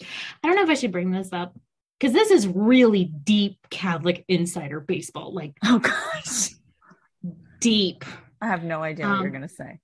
[0.02, 1.58] I don't know if I should bring this up
[2.00, 5.34] because this is really deep Catholic insider baseball.
[5.34, 6.52] Like, oh gosh,
[7.60, 8.06] deep.
[8.42, 9.80] I have no idea what um, you're going to say.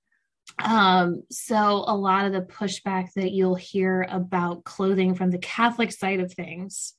[0.63, 5.91] Um, so a lot of the pushback that you'll hear about clothing from the Catholic
[5.91, 6.93] side of things,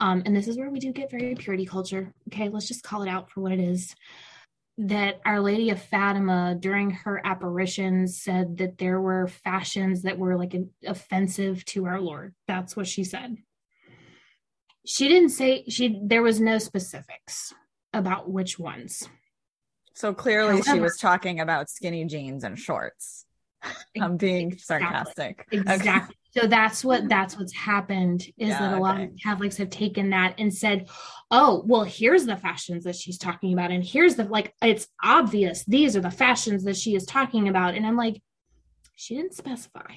[0.00, 2.12] um, and this is where we do get very purity culture.
[2.28, 3.94] Okay, let's just call it out for what it is.
[4.78, 10.36] That Our Lady of Fatima, during her apparitions, said that there were fashions that were
[10.36, 12.34] like offensive to our Lord.
[12.48, 13.36] That's what she said.
[14.84, 16.00] She didn't say she.
[16.02, 17.54] There was no specifics
[17.92, 19.08] about which ones.
[19.94, 23.26] So clearly However, she was talking about skinny jeans and shorts.
[24.00, 25.46] I'm being sarcastic.
[25.50, 25.90] Exactly.
[25.90, 26.00] Okay.
[26.34, 30.10] So that's what that's what's happened is yeah, that a lot of Catholics have taken
[30.10, 30.88] that and said,
[31.30, 34.54] "Oh, well, here's the fashions that she's talking about, and here's the like.
[34.62, 38.22] It's obvious these are the fashions that she is talking about." And I'm like,
[38.96, 39.94] she didn't specify.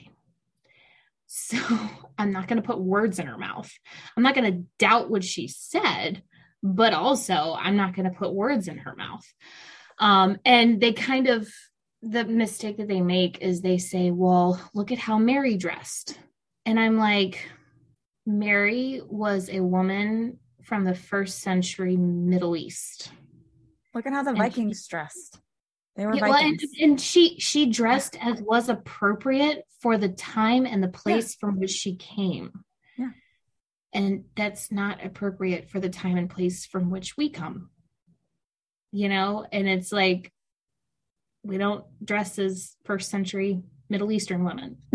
[1.26, 1.58] So
[2.18, 3.72] I'm not going to put words in her mouth.
[4.18, 6.22] I'm not going to doubt what she said,
[6.62, 9.26] but also I'm not going to put words in her mouth.
[10.00, 11.48] Um, and they kind of,
[12.02, 16.20] the mistake that they make is they say, well, look at how Mary dressed.
[16.66, 17.48] And I'm like,
[18.26, 23.12] Mary was a woman from the first century Middle East.
[23.94, 25.40] Look at how the and Vikings he, dressed.
[25.96, 26.64] They were yeah, Vikings.
[26.64, 31.36] Well, and, and, she she dressed as was appropriate for the time and the place
[31.36, 31.48] yeah.
[31.48, 32.52] from which she came.
[32.98, 33.12] Yeah.
[33.94, 37.70] And that's not appropriate for the time and place from which we come
[38.96, 40.32] you know, and it's like
[41.44, 44.78] we don't dress as first century Middle Eastern women.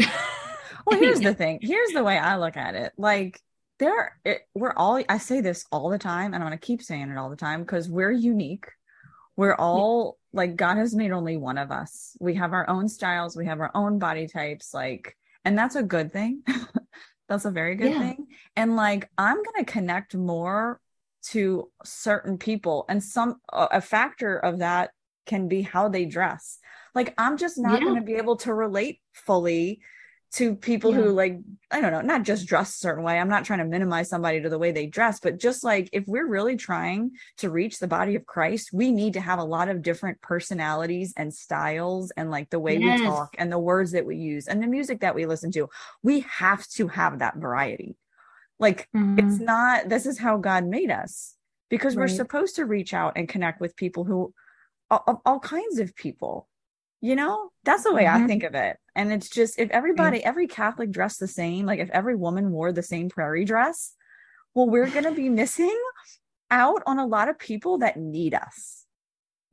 [0.87, 1.59] well, here's the thing.
[1.61, 2.93] Here's the way I look at it.
[2.97, 3.39] Like
[3.79, 5.03] there, it, we're all.
[5.07, 7.37] I say this all the time, and I'm going to keep saying it all the
[7.37, 8.69] time because we're unique.
[9.37, 12.17] We're all like God has made only one of us.
[12.21, 13.37] We have our own styles.
[13.37, 14.73] We have our own body types.
[14.73, 16.43] Like, and that's a good thing.
[17.29, 18.01] that's a very good yeah.
[18.01, 18.29] thing.
[18.57, 20.81] And like, I'm going to connect more
[21.23, 24.91] to certain people and some a factor of that
[25.27, 26.59] can be how they dress
[26.95, 27.87] like i'm just not yeah.
[27.87, 29.81] going to be able to relate fully
[30.33, 30.99] to people yeah.
[30.99, 31.39] who like
[31.71, 34.41] i don't know not just dress a certain way i'm not trying to minimize somebody
[34.41, 37.89] to the way they dress but just like if we're really trying to reach the
[37.89, 42.31] body of christ we need to have a lot of different personalities and styles and
[42.31, 43.01] like the way yes.
[43.01, 45.69] we talk and the words that we use and the music that we listen to
[46.03, 47.97] we have to have that variety
[48.61, 49.19] like mm-hmm.
[49.19, 51.35] it's not this is how God made us
[51.69, 52.03] because right.
[52.03, 54.33] we're supposed to reach out and connect with people who
[54.91, 56.49] all, all kinds of people.
[57.01, 58.25] You know, that's the way mm-hmm.
[58.25, 58.77] I think of it.
[58.95, 62.73] And it's just if everybody, every Catholic dressed the same, like if every woman wore
[62.73, 63.95] the same prairie dress,
[64.55, 65.79] well, we're going to be missing
[66.51, 68.85] out on a lot of people that need us.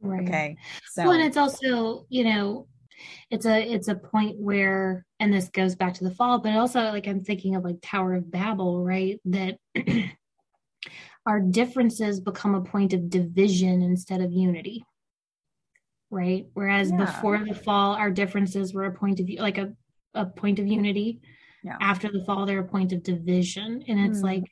[0.02, 0.28] Right.
[0.28, 0.58] Okay.
[0.92, 2.68] So, well, and it's also, you know,
[3.30, 6.82] it's a it's a point where and this goes back to the fall but also
[6.92, 9.58] like i'm thinking of like tower of babel right that
[11.26, 14.84] our differences become a point of division instead of unity
[16.10, 16.98] right whereas yeah.
[16.98, 19.74] before the fall our differences were a point of like a,
[20.14, 21.20] a point of unity
[21.64, 21.78] yeah.
[21.82, 24.26] after the fall they're a point of division and it's mm.
[24.26, 24.44] like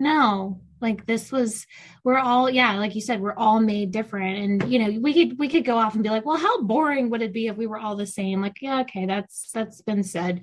[0.00, 1.66] no like this was
[2.04, 4.38] we're all yeah like you said we're all made different.
[4.38, 7.10] And you know we could we could go off and be like well how boring
[7.10, 8.40] would it be if we were all the same?
[8.40, 10.42] Like yeah okay that's that's been said.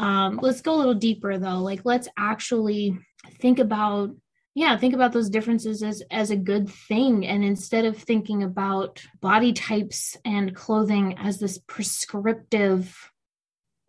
[0.00, 1.58] Um let's go a little deeper though.
[1.58, 2.98] Like let's actually
[3.40, 4.10] think about
[4.54, 7.26] yeah think about those differences as as a good thing.
[7.26, 13.10] And instead of thinking about body types and clothing as this prescriptive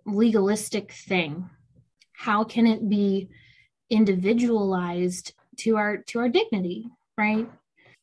[0.07, 1.49] legalistic thing
[2.13, 3.27] how can it be
[3.89, 7.49] individualized to our to our dignity right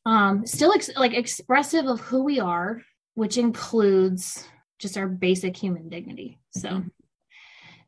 [0.07, 2.83] um still ex- like expressive of who we are
[3.15, 4.47] which includes
[4.79, 6.89] just our basic human dignity so mm-hmm.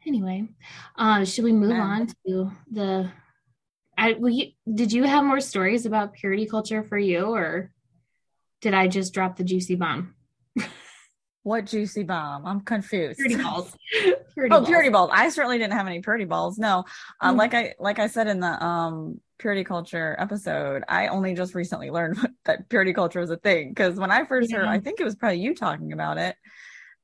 [0.06, 0.46] anyway
[0.96, 1.82] uh should we move yeah.
[1.82, 3.10] on to the
[3.96, 7.70] I, you, did you have more stories about purity culture for you or
[8.60, 10.14] did i just drop the juicy bomb
[11.44, 12.46] what juicy bomb?
[12.46, 13.18] I'm confused.
[13.18, 13.76] Purity balls.
[13.92, 14.66] Purity oh, balls.
[14.66, 15.10] purity balls.
[15.12, 16.58] I certainly didn't have any purity balls.
[16.58, 16.84] No,
[17.20, 17.38] uh, mm-hmm.
[17.38, 21.90] like I like I said in the um purity culture episode, I only just recently
[21.90, 24.58] learned that purity culture was a thing because when I first yeah.
[24.58, 26.34] heard, I think it was probably you talking about it,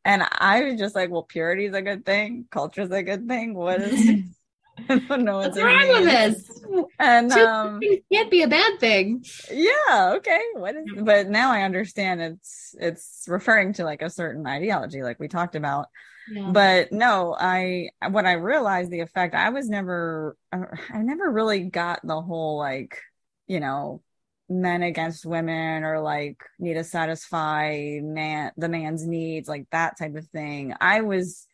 [0.04, 2.46] and I was just like, "Well, purity is a good thing.
[2.50, 3.54] Culture is a good thing.
[3.54, 4.24] What is?"
[5.08, 6.50] Don't what's wrong with this.
[7.00, 7.80] And um,
[8.12, 9.24] can't be a bad thing.
[9.50, 10.12] Yeah.
[10.18, 10.40] Okay.
[10.54, 10.84] What is?
[11.02, 15.56] But now I understand it's it's referring to like a certain ideology, like we talked
[15.56, 15.86] about.
[16.30, 16.50] Yeah.
[16.52, 22.06] But no, I when I realized the effect, I was never, I never really got
[22.06, 23.00] the whole like,
[23.48, 24.00] you know,
[24.48, 30.14] men against women or like need to satisfy man the man's needs, like that type
[30.14, 30.72] of thing.
[30.80, 31.48] I was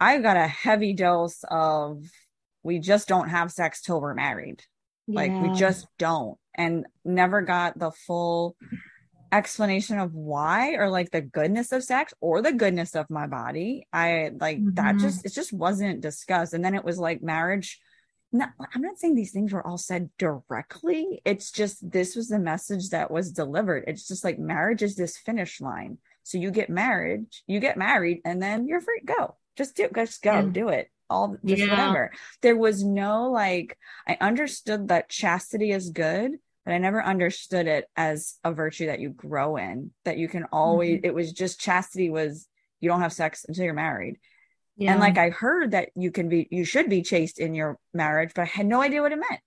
[0.00, 2.04] I got a heavy dose of
[2.64, 4.62] we just don't have sex till we're married.
[5.06, 5.20] Yeah.
[5.20, 6.36] Like we just don't.
[6.56, 8.56] And never got the full
[9.30, 13.86] explanation of why or like the goodness of sex or the goodness of my body.
[13.92, 14.74] I like mm-hmm.
[14.74, 16.54] that just it just wasn't discussed.
[16.54, 17.80] And then it was like marriage.
[18.32, 21.20] No, I'm not saying these things were all said directly.
[21.24, 23.84] It's just this was the message that was delivered.
[23.86, 25.98] It's just like marriage is this finish line.
[26.22, 29.02] So you get married, you get married, and then you're free.
[29.04, 29.36] Go.
[29.56, 30.42] Just do just go, yeah.
[30.50, 31.70] do it all just yeah.
[31.70, 32.12] whatever.
[32.42, 36.32] There was no like I understood that chastity is good,
[36.64, 40.44] but I never understood it as a virtue that you grow in, that you can
[40.52, 41.06] always mm-hmm.
[41.06, 42.48] it was just chastity was
[42.80, 44.18] you don't have sex until you're married.
[44.76, 44.92] Yeah.
[44.92, 48.32] And like I heard that you can be you should be chaste in your marriage,
[48.34, 49.40] but I had no idea what it meant.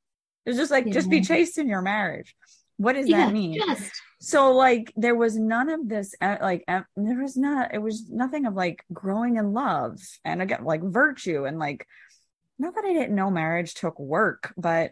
[0.45, 0.93] It was just like yeah.
[0.93, 2.35] just be chaste in your marriage.
[2.77, 3.55] What does yeah, that mean?
[3.55, 3.91] Just.
[4.19, 8.09] So like there was none of this uh, like uh, there was not it was
[8.09, 11.87] nothing of like growing in love and again like virtue and like
[12.59, 14.91] not that I didn't know marriage took work, but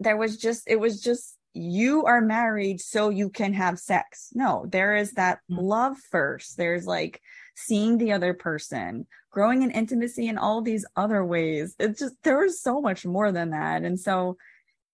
[0.00, 4.30] there was just it was just you are married so you can have sex.
[4.34, 5.62] No, there is that mm-hmm.
[5.62, 6.58] love first.
[6.58, 7.22] There's like
[7.54, 11.74] seeing the other person, growing in intimacy in all these other ways.
[11.78, 13.82] It's just there was so much more than that.
[13.82, 14.36] And so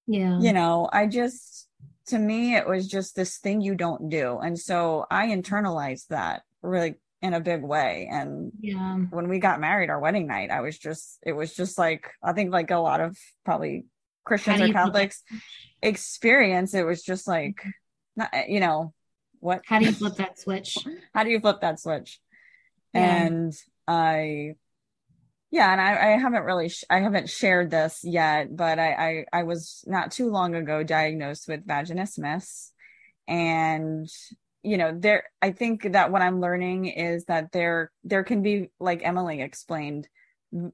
[0.06, 0.40] yeah.
[0.40, 1.68] You know, I just
[2.06, 4.38] to me it was just this thing you don't do.
[4.38, 8.08] And so i internalized that really in a big way.
[8.10, 8.96] And yeah.
[8.96, 12.32] when we got married our wedding night i was just it was just like i
[12.32, 13.84] think like a lot of probably
[14.24, 15.22] christians or catholics
[15.82, 17.70] experience it was just like mm-hmm.
[18.16, 18.92] not eh, you know
[19.42, 20.78] what how do you flip that switch?
[21.12, 22.20] How do you flip that switch?
[22.94, 23.26] Yeah.
[23.26, 23.52] and
[23.88, 24.54] i
[25.52, 29.40] yeah and I, I haven't really sh- i haven't shared this yet but I, I
[29.40, 32.70] i was not too long ago diagnosed with vaginismus.
[33.28, 34.08] And
[34.64, 38.70] you know there i think that what i'm learning is that there there can be
[38.80, 40.08] like emily explained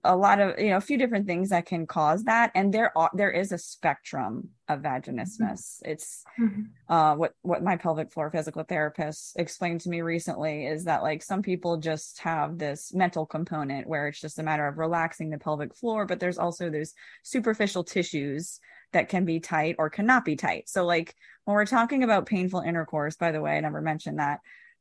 [0.02, 2.96] a lot of you know a few different things that can cause that and there
[2.98, 5.90] are there is a spectrum of vaginismus mm-hmm.
[5.90, 6.62] it's mm-hmm.
[6.92, 11.22] uh what what my pelvic floor physical therapist explained to me recently is that like
[11.22, 15.38] some people just have this mental component where it's just a matter of relaxing the
[15.38, 18.58] pelvic floor but there's also those superficial tissues
[18.92, 21.14] that can be tight or cannot be tight so like
[21.44, 24.40] when we're talking about painful intercourse by the way i never mentioned that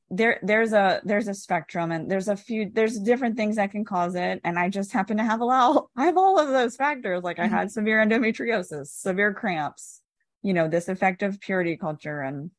[0.10, 3.84] there there's a there's a spectrum and there's a few there's different things that can
[3.84, 4.40] cause it.
[4.44, 7.24] And i just happen to have a lot i have all of those factors.
[7.24, 7.54] Like mm-hmm.
[7.54, 10.02] i had severe endometriosis severe cramps
[10.44, 12.22] you know this effective purity culture.
[12.22, 12.52] And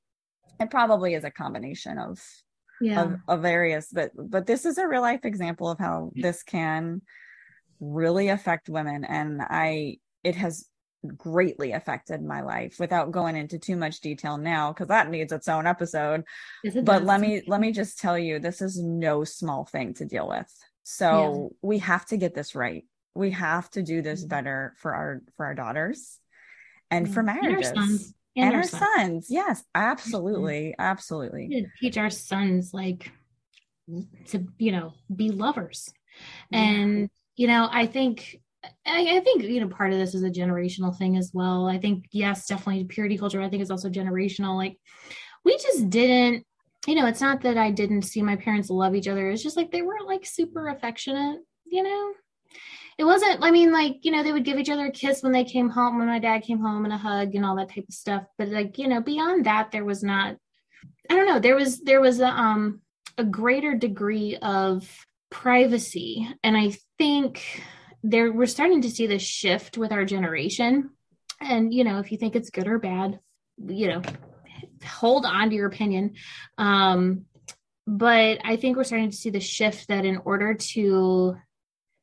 [0.60, 2.20] it probably is a combination of
[2.80, 3.02] yeah.
[3.02, 7.00] of, of various but but this is a real life example of how this can
[7.80, 9.04] really affect women.
[9.04, 10.66] And i it has
[11.16, 15.48] greatly affected my life without going into too much detail now because that needs its
[15.48, 16.24] own episode
[16.82, 20.28] but let me let me just tell you this is no small thing to deal
[20.28, 21.56] with so yeah.
[21.62, 22.84] we have to get this right
[23.14, 24.28] we have to do this mm-hmm.
[24.28, 26.18] better for our for our daughters
[26.90, 27.12] and yeah.
[27.12, 28.82] for marriages and our sons, and and our sons.
[28.96, 29.26] sons.
[29.30, 30.82] yes absolutely mm-hmm.
[30.82, 33.12] absolutely teach our sons like
[34.26, 35.92] to you know be lovers
[36.50, 36.58] yeah.
[36.58, 40.30] and you know i think I, I, think you know part of this is a
[40.30, 41.68] generational thing as well.
[41.68, 43.40] I think yes, definitely purity culture.
[43.40, 44.56] I think is also generational.
[44.56, 44.78] Like
[45.44, 46.44] we just didn't,
[46.86, 49.30] you know, it's not that I didn't see my parents love each other.
[49.30, 51.40] It's just like they weren't like super affectionate.
[51.66, 52.12] You know,
[52.98, 53.38] it wasn't.
[53.42, 55.70] I mean, like you know, they would give each other a kiss when they came
[55.70, 58.24] home, when my dad came home, and a hug and all that type of stuff.
[58.36, 60.36] But like you know, beyond that, there was not.
[61.10, 61.38] I don't know.
[61.38, 62.80] There was there was a um
[63.16, 64.88] a greater degree of
[65.30, 67.62] privacy, and I think
[68.02, 70.90] there we're starting to see this shift with our generation.
[71.40, 73.20] And you know, if you think it's good or bad,
[73.66, 74.02] you know,
[74.84, 76.14] hold on to your opinion.
[76.56, 77.26] Um,
[77.86, 81.36] but I think we're starting to see the shift that in order to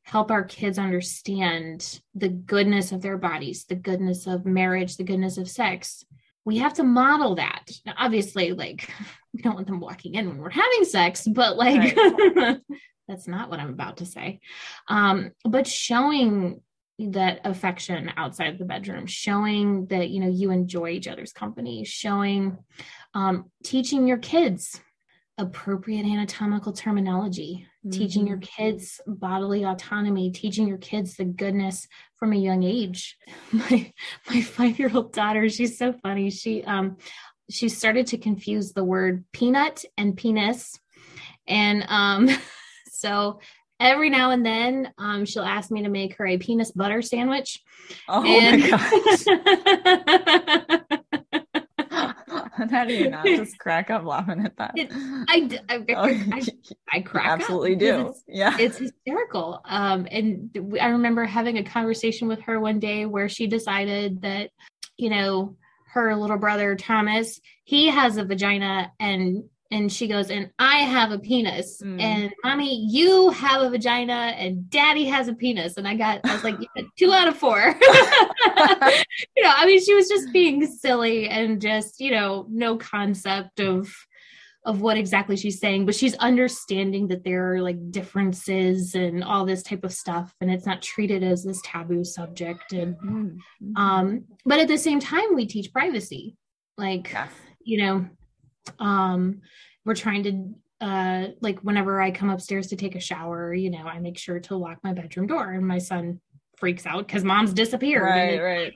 [0.02, 5.38] help our kids understand the goodness of their bodies, the goodness of marriage, the goodness
[5.38, 6.04] of sex,
[6.44, 7.70] we have to model that.
[7.84, 8.88] Now, obviously, like
[9.34, 12.60] we don't want them walking in when we're having sex, but like right.
[13.08, 14.40] that's not what I'm about to say.
[14.88, 16.60] Um, but showing
[16.98, 22.58] that affection outside the bedroom, showing that you know you enjoy each other's company, showing,
[23.14, 24.80] um, teaching your kids
[25.38, 27.90] appropriate anatomical terminology, mm-hmm.
[27.90, 28.62] teaching your mm-hmm.
[28.62, 31.86] kids bodily autonomy, teaching your kids the goodness
[32.16, 33.16] from a young age.
[33.52, 33.92] My
[34.28, 36.30] my 5-year-old daughter, she's so funny.
[36.30, 36.96] She um
[37.50, 40.78] she started to confuse the word peanut and penis.
[41.46, 42.28] And um
[42.96, 43.40] so
[43.78, 47.62] every now and then um, she'll ask me to make her a penis butter sandwich.
[48.08, 49.24] Oh and- my gosh.
[52.70, 54.72] How do you not just crack up laughing at that?
[54.76, 56.42] It, I, I, I, I,
[56.92, 58.14] I crack absolutely do.
[58.26, 59.60] yeah, it's hysterical.
[59.64, 64.50] Um, and I remember having a conversation with her one day where she decided that,
[64.96, 65.56] you know,
[65.92, 69.44] her little brother Thomas, he has a vagina and
[69.76, 72.00] and she goes, and I have a penis, mm.
[72.00, 75.76] and mommy, you have a vagina, and daddy has a penis.
[75.76, 77.58] And I got, I was like, yeah, two out of four.
[77.80, 83.60] you know, I mean, she was just being silly and just, you know, no concept
[83.60, 83.94] of
[84.64, 89.44] of what exactly she's saying, but she's understanding that there are like differences and all
[89.44, 92.72] this type of stuff, and it's not treated as this taboo subject.
[92.72, 93.76] And mm-hmm.
[93.76, 96.36] um, but at the same time, we teach privacy,
[96.76, 97.28] like yeah.
[97.62, 98.08] you know
[98.78, 99.40] um
[99.84, 103.84] we're trying to uh like whenever i come upstairs to take a shower you know
[103.84, 106.20] i make sure to lock my bedroom door and my son
[106.56, 108.02] freaks out because mom's disappeared.
[108.02, 108.74] Right right.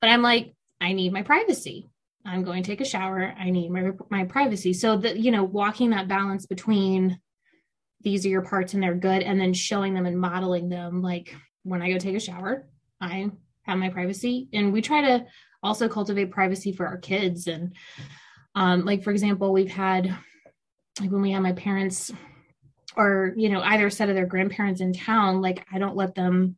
[0.00, 1.88] But i'm like i need my privacy.
[2.24, 3.34] I'm going to take a shower.
[3.38, 4.72] I need my my privacy.
[4.74, 7.18] So that you know walking that balance between
[8.02, 11.34] these are your parts and they're good and then showing them and modeling them like
[11.64, 12.66] when i go take a shower
[13.00, 13.30] i
[13.62, 14.48] have my privacy.
[14.52, 15.26] And we try to
[15.62, 17.46] also cultivate privacy for our kids.
[17.46, 17.74] And
[18.54, 20.16] um, like for example, we've had
[21.00, 22.12] like when we had my parents
[22.96, 26.56] or you know either set of their grandparents in town, like I don't let them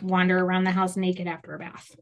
[0.00, 1.94] wander around the house naked after a bath.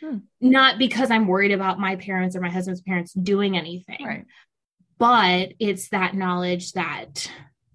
[0.00, 0.18] Hmm.
[0.40, 4.24] Not because I'm worried about my parents or my husband's parents doing anything, right.
[4.98, 7.30] but it's that knowledge that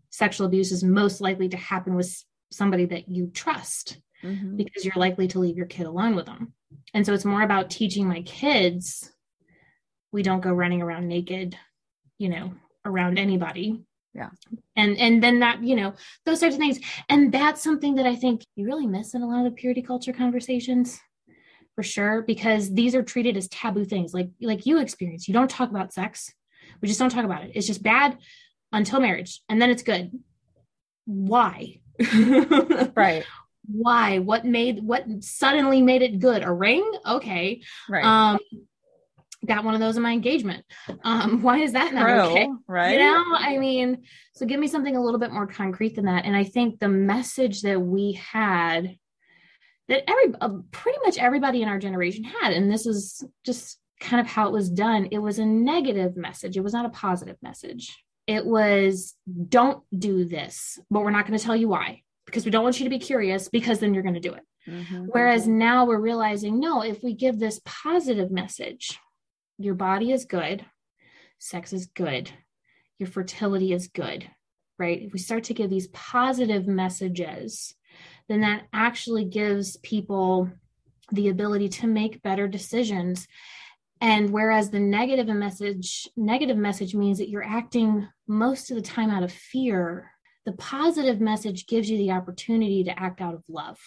[0.10, 4.56] sexual abuse is most likely to happen with somebody that you trust mm-hmm.
[4.56, 6.54] because you're likely to leave your kid alone with them.
[6.94, 9.12] And so it's more about teaching my kids
[10.14, 11.58] we don't go running around naked,
[12.20, 12.54] you know,
[12.86, 13.82] around anybody.
[14.14, 14.30] Yeah.
[14.76, 15.94] And and then that, you know,
[16.26, 16.80] those types of things.
[17.10, 19.82] And that's something that I think you really miss in a lot of the purity
[19.82, 21.02] culture conversations
[21.76, 24.14] for sure because these are treated as taboo things.
[24.14, 26.32] Like like you experience you don't talk about sex.
[26.80, 27.52] We just don't talk about it.
[27.56, 28.18] It's just bad
[28.72, 30.12] until marriage and then it's good.
[31.06, 31.80] Why?
[32.96, 33.26] Right.
[33.66, 34.20] Why?
[34.20, 36.44] What made what suddenly made it good?
[36.44, 36.90] A ring?
[37.06, 37.62] Okay.
[37.90, 38.04] Right.
[38.04, 38.40] Um
[39.46, 40.66] got one of those in my engagement.
[41.04, 42.50] Um, why is that not True, okay?
[42.68, 42.94] Right.
[42.94, 46.26] You know, I mean, so give me something a little bit more concrete than that.
[46.26, 48.98] And I think the message that we had
[49.90, 54.20] that every uh, pretty much everybody in our generation had, and this is just kind
[54.20, 55.08] of how it was done.
[55.12, 56.58] It was a negative message.
[56.58, 57.96] It was not a positive message.
[58.28, 59.16] It was
[59.50, 62.80] don't do this, but we're not going to tell you why because we don't want
[62.80, 64.44] you to be curious because then you're going to do it.
[64.68, 65.06] Mm-hmm.
[65.08, 68.98] Whereas now we're realizing no, if we give this positive message,
[69.58, 70.66] your body is good,
[71.40, 72.32] sex is good,
[73.00, 74.30] your fertility is good,
[74.80, 75.02] right?
[75.02, 77.74] If we start to give these positive messages,
[78.30, 80.50] then that actually gives people
[81.12, 83.28] the ability to make better decisions.
[84.02, 89.10] And whereas the negative message, negative message means that you're acting most of the time
[89.10, 90.12] out of fear,
[90.46, 93.80] the positive message gives you the opportunity to act out of love.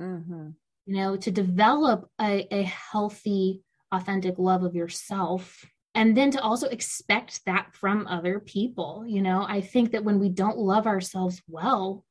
[0.00, 0.50] Mm-hmm.
[0.86, 5.64] You know, to develop a, a healthy authentic love of yourself
[5.94, 9.44] and then to also expect that from other people you know?
[9.48, 12.04] I think that when we don't love ourselves well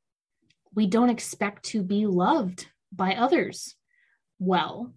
[0.74, 3.76] we don't expect to be loved by others
[4.40, 4.94] well.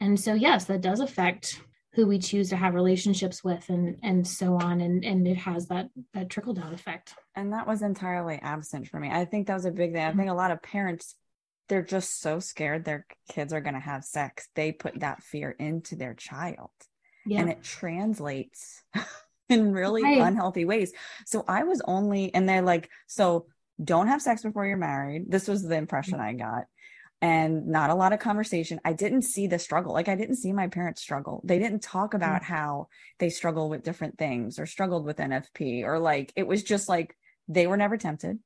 [0.00, 1.60] And so yes that does affect
[1.94, 5.66] who we choose to have relationships with and and so on and and it has
[5.66, 7.14] that that trickle down effect.
[7.34, 9.10] And that was entirely absent for me.
[9.10, 10.02] I think that was a big thing.
[10.02, 10.18] I mm-hmm.
[10.18, 11.16] think a lot of parents
[11.68, 14.48] they're just so scared their kids are going to have sex.
[14.54, 16.70] They put that fear into their child.
[17.26, 17.40] Yeah.
[17.40, 18.82] And it translates
[19.48, 20.20] in really right.
[20.20, 20.92] unhealthy ways.
[21.26, 23.46] So I was only, and they're like, so
[23.82, 25.30] don't have sex before you're married.
[25.30, 26.64] This was the impression I got.
[27.20, 28.80] And not a lot of conversation.
[28.84, 29.92] I didn't see the struggle.
[29.92, 31.42] Like I didn't see my parents struggle.
[31.44, 32.54] They didn't talk about mm-hmm.
[32.54, 32.88] how
[33.18, 37.16] they struggle with different things or struggled with NFP or like it was just like
[37.48, 38.38] they were never tempted.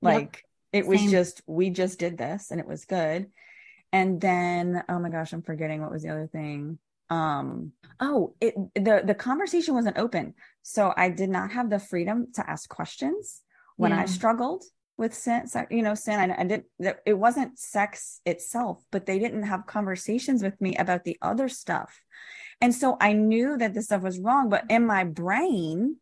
[0.00, 0.42] Like yep.
[0.74, 1.10] It was Same.
[1.10, 3.26] just we just did this and it was good.
[3.92, 6.78] And then oh my gosh, I'm forgetting what was the other thing
[7.10, 7.70] um
[8.00, 12.48] oh it the the conversation wasn't open so i did not have the freedom to
[12.48, 13.42] ask questions
[13.76, 14.02] when yeah.
[14.02, 14.64] I struggled
[14.96, 16.66] with sin, you know, sin, I, I didn't,
[17.04, 22.00] it wasn't sex itself, but they didn't have conversations with me about the other stuff.
[22.60, 25.96] And so I knew that this stuff was wrong, but in my brain,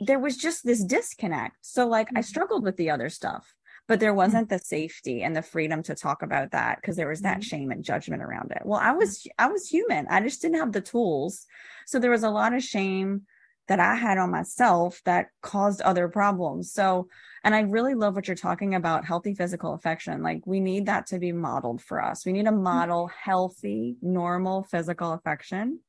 [0.00, 1.56] there was just this disconnect.
[1.62, 2.22] So, like, I mm-hmm.
[2.22, 3.54] struggled with the other stuff,
[3.86, 7.20] but there wasn't the safety and the freedom to talk about that because there was
[7.20, 7.42] that mm-hmm.
[7.42, 8.62] shame and judgment around it.
[8.64, 10.06] Well, I was, I was human.
[10.08, 11.46] I just didn't have the tools.
[11.86, 13.22] So there was a lot of shame
[13.66, 16.70] that I had on myself that caused other problems.
[16.72, 17.08] So,
[17.44, 20.22] and I really love what you're talking about healthy physical affection.
[20.22, 22.26] Like, we need that to be modeled for us.
[22.26, 22.62] We need to mm-hmm.
[22.62, 25.80] model healthy, normal physical affection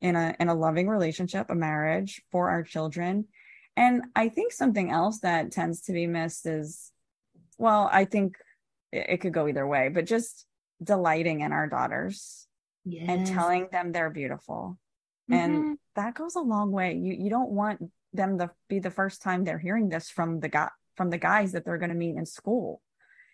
[0.00, 3.26] in a in a loving relationship, a marriage for our children.
[3.76, 6.92] And I think something else that tends to be missed is
[7.58, 8.36] well, I think
[8.92, 10.46] it, it could go either way, but just
[10.82, 12.46] delighting in our daughters
[12.84, 13.04] yes.
[13.08, 14.78] and telling them they're beautiful
[15.30, 15.72] and mm-hmm.
[15.96, 17.82] that goes a long way you you don't want
[18.12, 21.52] them to be the first time they're hearing this from the guy from the guys
[21.52, 22.80] that they're going to meet in school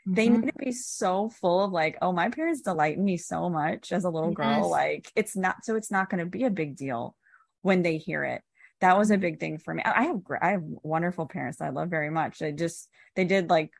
[0.06, 0.14] mm-hmm.
[0.14, 3.92] they need to be so full of like oh my parents delight me so much
[3.92, 4.36] as a little yes.
[4.36, 7.16] girl like it's not so it's not going to be a big deal
[7.62, 8.42] when they hear it
[8.80, 9.22] that was a mm-hmm.
[9.22, 12.52] big thing for me i have i have wonderful parents i love very much they
[12.52, 13.70] just they did like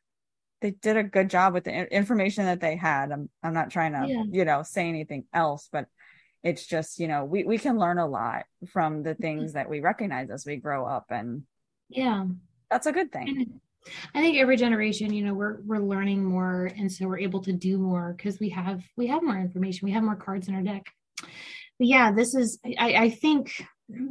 [0.60, 3.92] they did a good job with the information that they had i'm, I'm not trying
[3.92, 4.22] to yeah.
[4.30, 5.86] you know say anything else but
[6.42, 9.80] it's just you know we, we can learn a lot from the things that we
[9.80, 11.42] recognize as we grow up and
[11.88, 12.24] yeah
[12.70, 13.60] that's a good thing
[14.14, 17.52] i think every generation you know we're we're learning more and so we're able to
[17.52, 20.62] do more because we have we have more information we have more cards in our
[20.62, 20.84] deck
[21.20, 23.64] but yeah this is i i think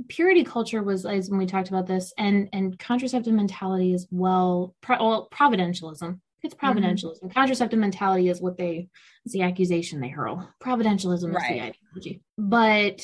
[0.07, 4.75] purity culture was as when we talked about this and and contraceptive mentality as well,
[4.81, 6.77] pro, well providentialism it's mm-hmm.
[6.77, 7.23] providentialism.
[7.23, 7.29] Mm-hmm.
[7.29, 8.89] Contraceptive mentality is what they,
[9.25, 10.47] it's the accusation they hurl.
[10.61, 11.43] Providentialism right.
[11.43, 12.21] is the ideology.
[12.37, 13.01] But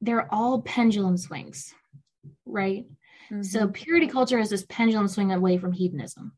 [0.00, 1.72] they're all pendulum swings,
[2.44, 2.86] right?
[3.30, 3.42] Mm-hmm.
[3.42, 6.32] So purity culture is this pendulum swing away from hedonism.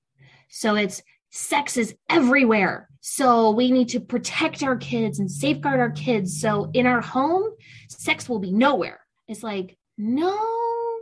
[0.48, 2.88] So it's sex is everywhere.
[3.00, 6.40] So we need to protect our kids and safeguard our kids.
[6.40, 7.50] So in our home,
[7.88, 9.00] sex will be nowhere.
[9.26, 10.38] It's like, no,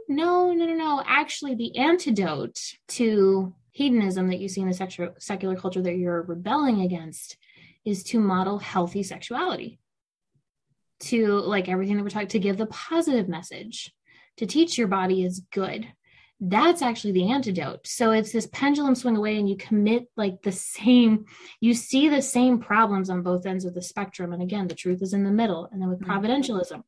[0.08, 1.02] no, no, no, no.
[1.06, 6.22] Actually, the antidote to hedonism that you see in the secular, secular culture that you're
[6.22, 7.36] rebelling against
[7.84, 9.80] is to model healthy sexuality
[11.00, 13.92] to like everything that we're talking to give the positive message
[14.36, 15.86] to teach your body is good.
[16.40, 17.86] That's actually the antidote.
[17.86, 21.26] So it's this pendulum swing away and you commit like the same
[21.60, 24.32] you see the same problems on both ends of the spectrum.
[24.32, 25.68] And again the truth is in the middle.
[25.70, 26.10] And then with mm-hmm.
[26.10, 26.82] providentialism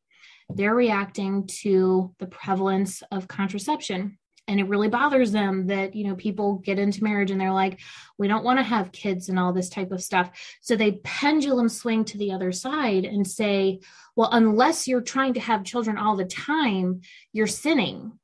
[0.48, 4.18] they're reacting to the prevalence of contraception
[4.48, 7.80] and it really bothers them that you know people get into marriage and they're like
[8.18, 10.30] we don't want to have kids and all this type of stuff.
[10.60, 13.80] So they pendulum swing to the other side and say
[14.16, 18.18] well unless you're trying to have children all the time you're sinning.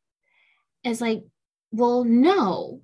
[0.84, 1.22] It's like
[1.70, 2.82] well no.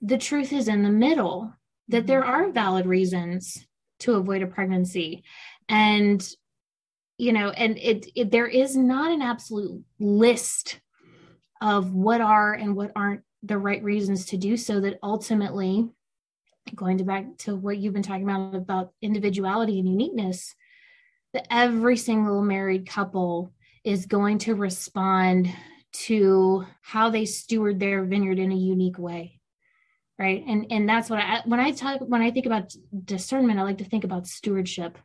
[0.00, 1.52] The truth is in the middle
[1.88, 2.30] that there mm-hmm.
[2.30, 3.66] are valid reasons
[4.00, 5.24] to avoid a pregnancy.
[5.68, 6.26] And
[7.18, 10.80] you know and it, it there is not an absolute list
[11.60, 15.88] of what are and what aren't the right reasons to do so that ultimately
[16.74, 20.54] going to back to what you've been talking about about individuality and uniqueness
[21.32, 23.52] that every single married couple
[23.84, 25.48] is going to respond
[25.92, 29.38] to how they steward their vineyard in a unique way
[30.18, 30.44] right?
[30.46, 33.78] And and that's what i when i talk when i think about discernment i like
[33.78, 34.98] to think about stewardship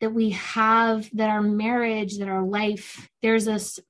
[0.00, 3.80] that we have that our marriage that our life there's this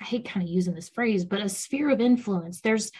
[0.00, 2.60] I hate kind of using this phrase, but a sphere of influence.
[2.60, 2.90] There's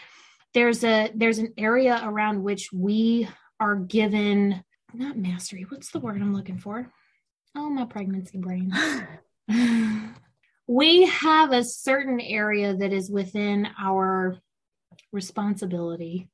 [0.53, 3.27] there's a there's an area around which we
[3.59, 5.65] are given not mastery.
[5.67, 6.91] What's the word I'm looking for?
[7.55, 8.71] Oh, my pregnancy brain.
[10.67, 14.37] we have a certain area that is within our
[15.11, 16.29] responsibility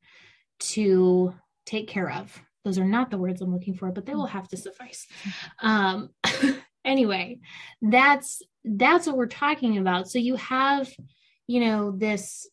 [0.60, 1.34] to
[1.66, 2.40] take care of.
[2.64, 5.08] Those are not the words I'm looking for, but they will have to suffice.
[5.62, 6.10] Um,
[6.86, 7.40] anyway,
[7.82, 10.10] that's that's what we're talking about.
[10.10, 10.92] So you have,
[11.48, 12.48] you know, this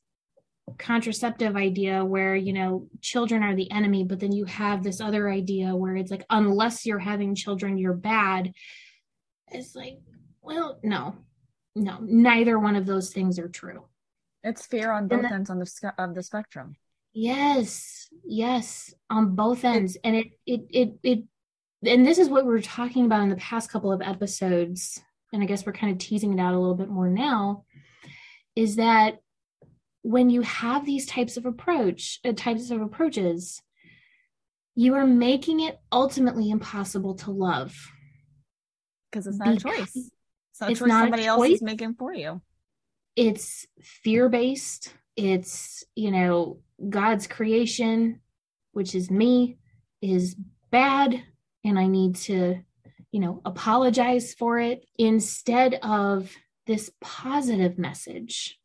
[0.78, 5.30] contraceptive idea where, you know, children are the enemy, but then you have this other
[5.30, 8.52] idea where it's like, unless you're having children, you're bad.
[9.50, 9.98] It's like,
[10.42, 11.16] well, no,
[11.74, 13.84] no, neither one of those things are true.
[14.42, 16.76] It's fear on both ends on the of the spectrum.
[17.12, 19.96] Yes, yes, on both ends.
[20.04, 21.24] And it, it, it, it,
[21.84, 25.00] and this is what we were talking about in the past couple of episodes.
[25.33, 27.64] And I guess we're kind of teasing it out a little bit more now
[28.57, 29.18] is that
[30.03, 33.62] when you have these types of approach, uh, types of approaches,
[34.74, 37.74] you are making it ultimately impossible to love
[39.11, 39.97] because it's not because a choice.
[39.97, 42.41] It's not, it's choice not somebody else is making for you.
[43.16, 44.95] It's fear based.
[45.16, 48.20] It's you know God's creation,
[48.72, 49.59] which is me,
[50.01, 50.37] is
[50.70, 51.22] bad,
[51.64, 52.61] and I need to
[53.12, 56.34] you know apologize for it instead of
[56.66, 58.59] this positive message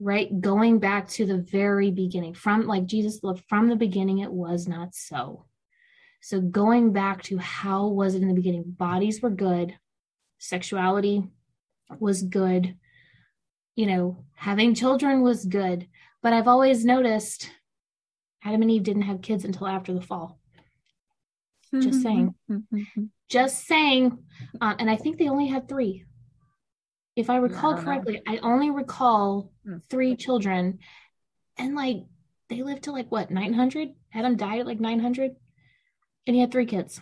[0.00, 0.40] right?
[0.40, 4.66] Going back to the very beginning, from like Jesus, looked from the beginning, it was
[4.66, 5.44] not so.
[6.22, 8.64] So going back to how was it in the beginning?
[8.66, 9.78] Bodies were good,
[10.38, 11.24] sexuality
[11.98, 12.76] was good,
[13.76, 15.86] you know, having children was good.
[16.22, 17.50] But I've always noticed
[18.42, 20.39] Adam and Eve didn't have kids until after the fall.
[21.78, 22.34] Just saying.
[23.28, 24.18] Just saying.
[24.60, 26.04] Um, and I think they only had three
[27.16, 28.22] if I recall correctly.
[28.26, 29.76] I only recall hmm.
[29.88, 30.78] three children,
[31.58, 32.04] and like
[32.48, 33.90] they lived to like what 900.
[34.12, 35.36] Adam died at like 900,
[36.26, 37.00] and he had three kids.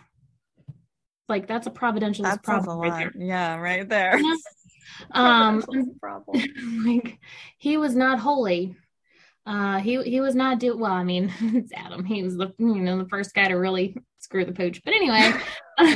[1.28, 3.22] Like that's a providential problem right there.
[3.22, 4.18] Yeah, right there.
[4.18, 4.36] Yeah.
[5.12, 5.62] um,
[6.00, 6.42] problem.
[6.86, 7.18] like
[7.58, 8.76] he was not holy.
[9.44, 10.92] Uh, he he was not do well.
[10.92, 12.04] I mean, it's Adam.
[12.04, 14.82] He was the you know the first guy to really screw the pooch.
[14.84, 15.32] But anyway,
[15.78, 15.86] I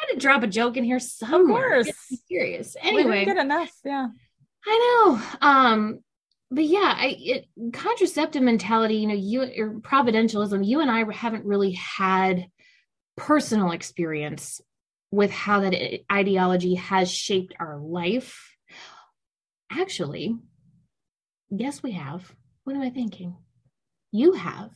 [0.00, 1.80] had to drop a joke in here somewhere.
[1.80, 2.20] Of course.
[2.28, 2.76] Serious.
[2.80, 3.24] Anyway.
[3.24, 3.70] Good enough.
[3.84, 4.08] Yeah.
[4.66, 5.22] I know.
[5.40, 6.00] Um,
[6.50, 11.44] but yeah, I it, contraceptive mentality, you know, you or providentialism, you and I haven't
[11.44, 12.46] really had
[13.16, 14.60] personal experience
[15.10, 18.56] with how that ideology has shaped our life.
[19.70, 20.36] Actually,
[21.50, 22.32] yes, we have.
[22.64, 23.36] What am I thinking?
[24.12, 24.70] You have.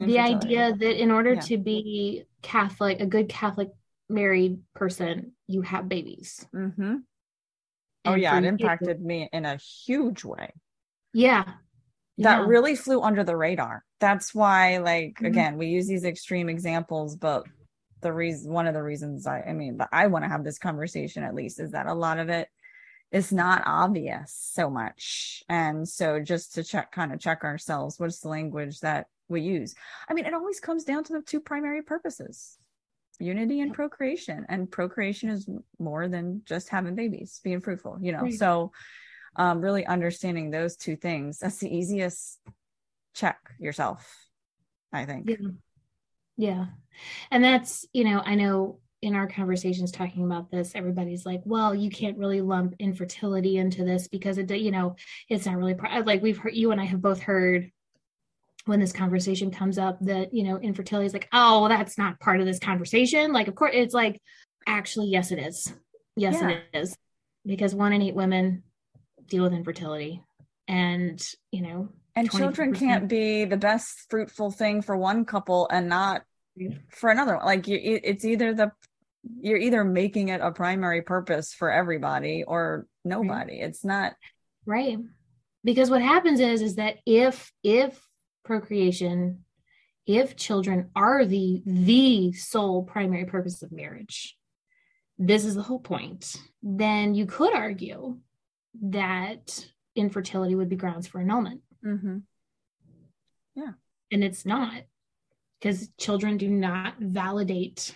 [0.00, 1.40] The idea that in order yeah.
[1.40, 3.70] to be Catholic, a good Catholic
[4.08, 6.46] married person, you have babies.
[6.54, 6.96] Mm-hmm.
[8.04, 8.38] Oh, yeah.
[8.38, 10.52] It impacted me in a huge way.
[11.12, 11.44] Yeah.
[12.18, 12.46] That yeah.
[12.46, 13.84] really flew under the radar.
[13.98, 15.26] That's why, like, mm-hmm.
[15.26, 17.44] again, we use these extreme examples, but
[18.00, 21.24] the reason, one of the reasons I, I mean, I want to have this conversation
[21.24, 22.48] at least is that a lot of it
[23.10, 25.42] is not obvious so much.
[25.48, 29.74] And so just to check, kind of check ourselves, what's the language that we use?
[30.08, 32.58] I mean, it always comes down to the two primary purposes
[33.20, 35.48] unity and procreation and procreation is
[35.78, 38.34] more than just having babies being fruitful you know right.
[38.34, 38.70] so
[39.36, 42.38] um really understanding those two things that's the easiest
[43.14, 44.28] check yourself
[44.92, 45.48] i think yeah.
[46.36, 46.66] yeah
[47.30, 51.74] and that's you know i know in our conversations talking about this everybody's like well
[51.74, 54.94] you can't really lump infertility into this because it you know
[55.28, 55.74] it's not really
[56.04, 57.70] like we've heard you and i have both heard
[58.66, 62.20] when this conversation comes up that you know infertility is like oh well, that's not
[62.20, 63.32] part of this conversation.
[63.32, 64.20] Like of course it's like
[64.66, 65.72] actually yes it is.
[66.16, 66.50] Yes yeah.
[66.50, 66.96] it is.
[67.46, 68.62] Because one in eight women
[69.26, 70.22] deal with infertility.
[70.66, 75.88] And you know and children can't be the best fruitful thing for one couple and
[75.88, 76.22] not
[76.90, 78.72] for another like you, it's either the
[79.40, 83.60] you're either making it a primary purpose for everybody or nobody.
[83.60, 83.68] Right.
[83.68, 84.14] it's not
[84.66, 84.98] right.
[85.64, 88.00] Because what happens is is that if if
[88.48, 89.44] procreation
[90.06, 94.36] if children are the the sole primary purpose of marriage.
[95.18, 96.34] This is the whole point.
[96.62, 98.18] Then you could argue
[98.80, 101.60] that infertility would be grounds for annulment.
[101.84, 102.18] Mm-hmm.
[103.54, 103.72] yeah.
[104.10, 104.82] And it's not
[105.60, 107.94] because children do not validate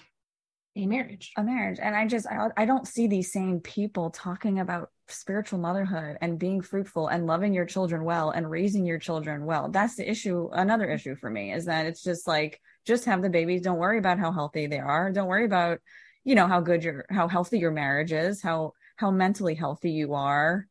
[0.77, 1.33] a marriage.
[1.37, 1.79] A marriage.
[1.81, 6.39] And i just I, I don't see these same people talking about spiritual motherhood and
[6.39, 9.69] being fruitful and loving your children well and raising your children well.
[9.69, 10.49] That's the issue.
[10.53, 13.63] Another issue for me is that it's just like, just have the babies.
[13.63, 15.13] Don't worry about how healthy they are.
[15.13, 15.79] Don't worry about,
[16.25, 20.15] you know, how good your, how healthy your marriage is, how, how mentally healthy you
[20.15, 20.67] are.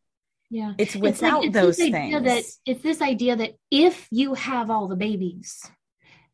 [0.50, 0.74] Yeah.
[0.78, 2.24] It's without it's like, it's those things.
[2.24, 5.70] That, it's this idea that if you have all the babies,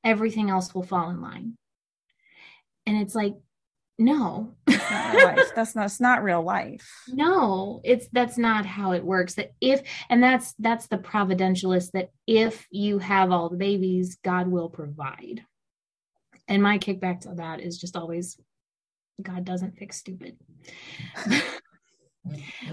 [0.03, 1.57] everything else will fall in line.
[2.85, 3.33] And it's like,
[3.97, 4.53] no.
[4.67, 5.51] Life.
[5.55, 6.87] that's not it's not real life.
[7.07, 9.35] No it's that's not how it works.
[9.35, 14.47] That if and that's that's the providentialist that if you have all the babies god
[14.47, 15.43] will provide.
[16.47, 18.37] And my kickback to that is just always
[19.21, 20.37] god doesn't fix stupid.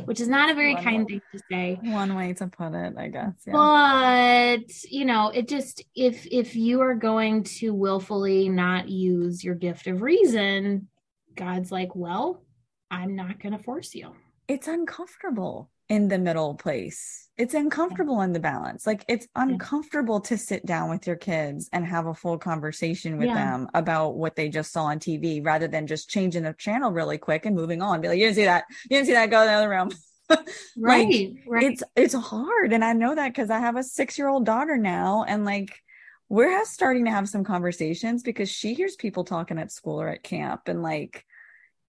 [0.04, 1.78] Which is not a very one kind way, thing to say.
[1.80, 3.52] One way to put it i guess yeah.
[3.52, 9.54] but you know it just if if you are going to willfully not use your
[9.54, 10.88] gift of reason
[11.36, 12.42] God's like, well,
[12.90, 14.12] I'm not going to force you.
[14.48, 15.70] It's uncomfortable.
[15.88, 17.28] in the middle place.
[17.36, 18.86] It's uncomfortable in the balance.
[18.86, 23.26] Like it's uncomfortable to sit down with your kids and have a full conversation with
[23.26, 23.34] yeah.
[23.34, 27.18] them about what they just saw on TV rather than just changing the channel really
[27.18, 28.00] quick and moving on.
[28.00, 28.64] Be like, you didn't see that.
[28.84, 29.30] You didn't see that.
[29.30, 29.90] Go in the other room.
[30.78, 31.64] right, like, right.
[31.64, 32.72] It's it's hard.
[32.72, 35.24] And I know that because I have a six year old daughter now.
[35.26, 35.82] And like
[36.28, 40.22] we're starting to have some conversations because she hears people talking at school or at
[40.22, 41.24] camp and like,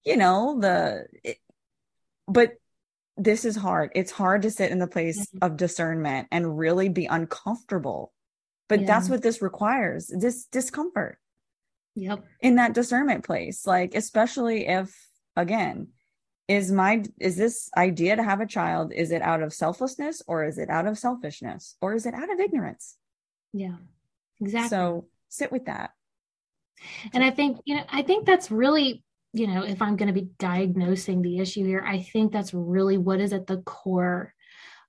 [0.03, 1.38] you know, the it,
[2.27, 2.53] but
[3.17, 3.91] this is hard.
[3.95, 5.38] It's hard to sit in the place mm-hmm.
[5.41, 8.11] of discernment and really be uncomfortable.
[8.67, 8.88] But yeah.
[8.88, 11.17] that's what this requires this discomfort.
[11.95, 12.25] Yep.
[12.41, 13.65] In that discernment place.
[13.65, 14.93] Like, especially if,
[15.38, 15.88] again,
[16.47, 20.43] is my is this idea to have a child is it out of selflessness or
[20.43, 22.97] is it out of selfishness or is it out of ignorance
[23.51, 23.77] yeah
[24.41, 25.91] exactly so sit with that
[27.13, 29.03] and i think you know i think that's really
[29.36, 32.97] you know, if I'm going to be diagnosing the issue here, I think that's really
[32.97, 34.33] what is at the core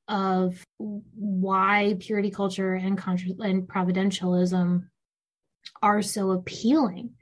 [0.07, 4.85] of why purity culture and contra- and providentialism
[5.83, 7.15] are so appealing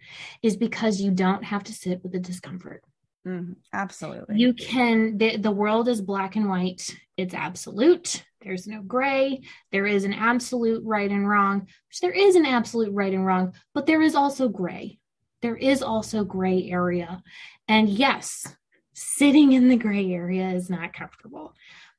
[0.42, 2.84] is because you don't have to sit with the discomfort.
[3.26, 3.54] Mm-hmm.
[3.72, 4.36] Absolutely.
[4.36, 6.94] You can, the, the world is black and white.
[7.16, 8.22] It's absolute.
[8.44, 9.40] There's no gray.
[9.72, 11.68] There is an absolute right and wrong.
[12.02, 14.98] There is an absolute right and wrong, but there is also gray
[15.44, 17.22] there is also gray area.
[17.68, 18.46] And yes,
[18.94, 21.52] sitting in the gray area is not comfortable,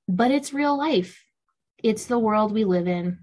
[0.08, 1.24] but it's real life.
[1.84, 3.20] It's the world we live in.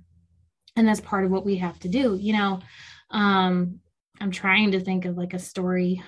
[0.76, 2.16] And that's part of what we have to do.
[2.20, 2.60] You know,
[3.10, 3.80] um,
[4.20, 6.00] I'm trying to think of like a story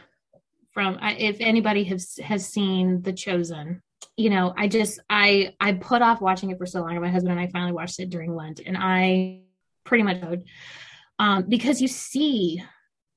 [0.70, 3.82] from if anybody has has seen The Chosen.
[4.16, 7.00] You know, I just I I put off watching it for so long.
[7.00, 9.40] My husband and I finally watched it during Lent, and I
[9.84, 10.22] pretty much
[11.18, 12.62] um, because you see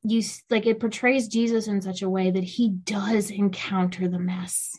[0.04, 4.76] you like it portrays Jesus in such a way that he does encounter the mess.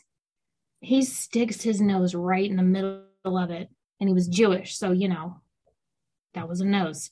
[0.81, 4.91] He sticks his nose right in the middle of it, and he was Jewish, so
[4.91, 5.41] you know
[6.33, 7.11] that was a nose.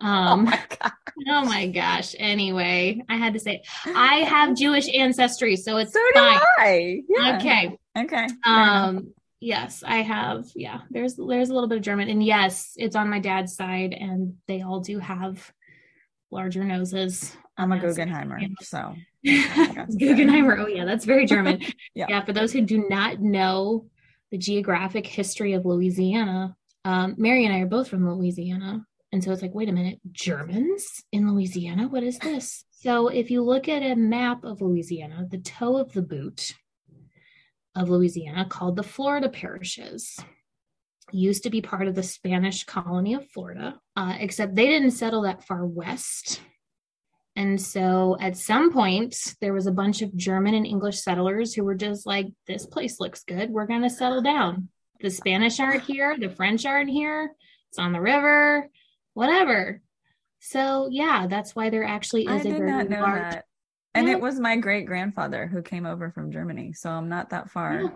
[0.00, 0.92] Um, oh, my
[1.28, 2.14] oh my gosh.
[2.18, 6.40] Anyway, I had to say I have Jewish ancestry, so it's so fine.
[6.58, 7.02] I.
[7.08, 7.38] Yeah.
[7.38, 7.78] Okay.
[7.96, 8.26] Okay.
[8.44, 9.12] Um.
[9.40, 10.46] Yes, I have.
[10.54, 13.92] Yeah, there's there's a little bit of German, and yes, it's on my dad's side,
[13.92, 15.52] and they all do have
[16.30, 17.36] larger noses.
[17.58, 18.94] I'm a Guggenheimer, so
[19.26, 20.58] Guggenheimer.
[20.58, 21.60] Oh yeah, that's very German.
[21.94, 22.06] yeah.
[22.08, 22.24] yeah.
[22.24, 23.86] For those who do not know
[24.30, 29.32] the geographic history of Louisiana, um, Mary and I are both from Louisiana, and so
[29.32, 31.88] it's like, wait a minute, Germans in Louisiana?
[31.88, 32.64] What is this?
[32.70, 36.54] So if you look at a map of Louisiana, the toe of the boot
[37.76, 40.18] of Louisiana, called the Florida parishes,
[41.12, 45.22] used to be part of the Spanish colony of Florida, uh, except they didn't settle
[45.22, 46.40] that far west
[47.36, 51.64] and so at some point, there was a bunch of German and English settlers who
[51.64, 53.50] were just like, this place looks good.
[53.50, 54.70] We're going to settle down.
[55.02, 56.16] The Spanish aren't here.
[56.18, 57.34] The French aren't here.
[57.68, 58.70] It's on the river,
[59.12, 59.82] whatever.
[60.40, 63.34] So, yeah, that's why there actually is I a very large.
[63.34, 63.44] That.
[63.96, 64.14] And yeah.
[64.14, 66.72] it was my great grandfather who came over from Germany.
[66.72, 67.88] So I'm not that far yeah.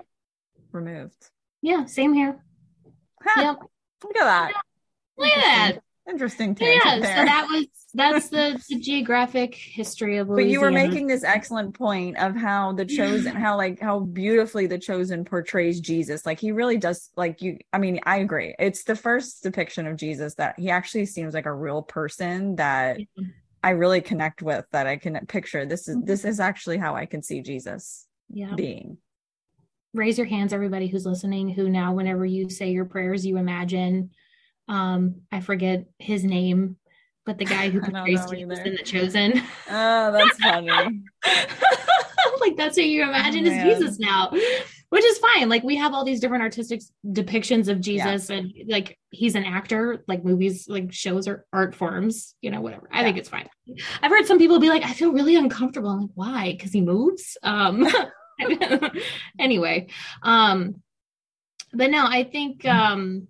[0.73, 1.31] removed.
[1.63, 2.43] Yeah, same here.
[3.23, 3.41] Huh.
[3.43, 3.57] Yep.
[4.05, 4.51] Look at that.
[4.51, 5.25] Yeah.
[5.25, 5.83] Look at that.
[6.09, 6.57] Interesting.
[6.59, 7.17] Yeah, there.
[7.19, 10.47] so that was that's the, the geographic history of Louisiana.
[10.47, 14.67] But you were making this excellent point of how the chosen, how like how beautifully
[14.67, 16.25] the chosen portrays Jesus.
[16.25, 17.11] Like he really does.
[17.17, 18.55] Like you, I mean, I agree.
[18.59, 22.99] It's the first depiction of Jesus that he actually seems like a real person that.
[23.63, 24.65] I really connect with.
[24.73, 25.67] That I can picture.
[25.67, 28.55] This is this is actually how I can see Jesus yeah.
[28.55, 28.99] being
[29.93, 34.09] raise your hands everybody who's listening who now whenever you say your prayers you imagine
[34.69, 36.77] um i forget his name
[37.27, 39.43] but the guy who portrays Jesus in The Chosen.
[39.71, 40.69] Oh, that's funny.
[42.41, 44.33] like that's who you imagine oh, is Jesus now,
[44.91, 45.49] which is fine.
[45.49, 48.37] Like we have all these different artistic depictions of Jesus, yeah.
[48.37, 50.05] and like he's an actor.
[50.07, 52.89] Like movies, like shows or art forms, you know, whatever.
[52.93, 53.05] I yeah.
[53.05, 53.49] think it's fine.
[54.03, 55.91] I've heard some people be like, I feel really uncomfortable.
[55.91, 56.53] I'm like, why?
[56.53, 57.37] Because he moves.
[57.43, 57.89] Um.
[59.39, 59.89] anyway,
[60.23, 60.83] um,
[61.75, 63.29] but no, I think um,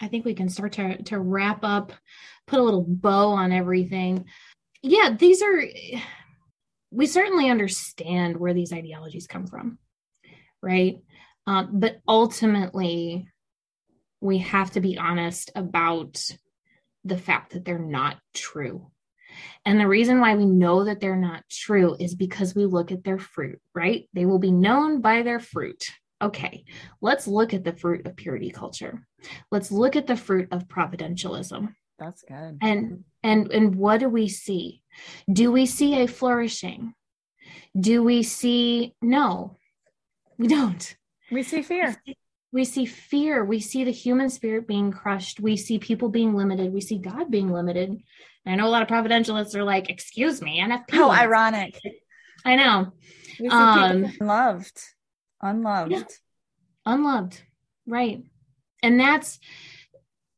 [0.00, 1.92] I think we can start to to wrap up
[2.46, 4.26] put a little bow on everything.
[4.82, 5.64] Yeah, these are,
[6.90, 9.78] we certainly understand where these ideologies come from,
[10.62, 10.98] right?
[11.46, 13.28] Um, but ultimately,
[14.20, 16.24] we have to be honest about
[17.04, 18.90] the fact that they're not true.
[19.64, 23.02] And the reason why we know that they're not true is because we look at
[23.02, 24.08] their fruit, right?
[24.12, 25.84] They will be known by their fruit.
[26.20, 26.64] Okay,
[27.00, 29.04] let's look at the fruit of purity culture.
[29.50, 31.74] Let's look at the fruit of providentialism.
[31.98, 32.58] That's good.
[32.60, 34.82] And and and what do we see?
[35.32, 36.94] Do we see a flourishing?
[37.78, 39.56] Do we see no?
[40.38, 40.96] We don't.
[41.30, 41.96] We see fear.
[42.52, 43.44] we see fear.
[43.44, 45.40] We see the human spirit being crushed.
[45.40, 46.72] We see people being limited.
[46.72, 47.90] We see god being limited.
[47.90, 48.02] And
[48.52, 51.78] i know a lot of providentialists are like excuse me nfp how oh, ironic.
[52.44, 52.92] I know.
[53.38, 54.80] We see um, unloved
[55.40, 55.92] unloved.
[55.92, 56.02] Yeah.
[56.86, 57.40] unloved.
[57.86, 58.24] Right.
[58.82, 59.38] And that's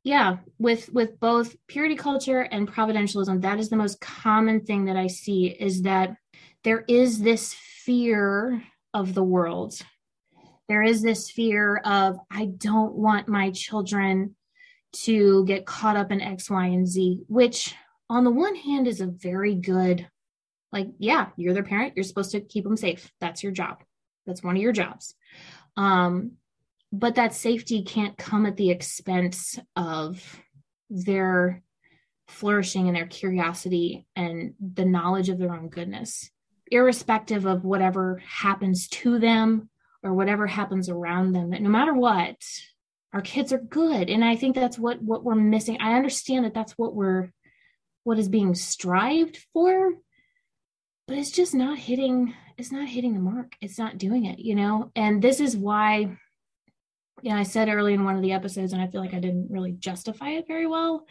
[0.05, 4.97] yeah with with both purity culture and providentialism that is the most common thing that
[4.97, 6.15] i see is that
[6.63, 8.63] there is this fear
[8.95, 9.75] of the world.
[10.69, 14.35] There is this fear of i don't want my children
[14.93, 17.75] to get caught up in x y and z which
[18.09, 20.09] on the one hand is a very good
[20.73, 23.13] like yeah you're their parent you're supposed to keep them safe.
[23.21, 23.83] That's your job.
[24.27, 25.15] That's one of your jobs.
[25.77, 26.33] Um
[26.93, 30.41] but that safety can't come at the expense of
[30.89, 31.63] their
[32.29, 36.31] flourishing and their curiosity and the knowledge of their own goodness
[36.71, 39.69] irrespective of whatever happens to them
[40.03, 42.37] or whatever happens around them that no matter what
[43.13, 44.11] our kids are good.
[44.11, 45.79] And i think that's what what we're missing.
[45.81, 47.31] I understand that that's what we're
[48.03, 49.93] what is being strived for
[51.07, 53.55] but it's just not hitting it's not hitting the mark.
[53.61, 54.91] It's not doing it you know?
[54.97, 56.17] And this is why
[57.23, 59.51] yeah, I said early in one of the episodes, and I feel like I didn't
[59.51, 61.07] really justify it very well,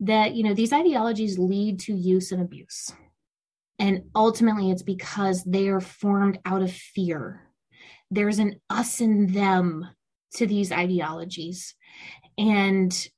[0.00, 2.92] that you know these ideologies lead to use and abuse,
[3.78, 7.42] and ultimately it's because they are formed out of fear.
[8.10, 9.88] There's an us and them
[10.34, 11.74] to these ideologies,
[12.36, 13.08] and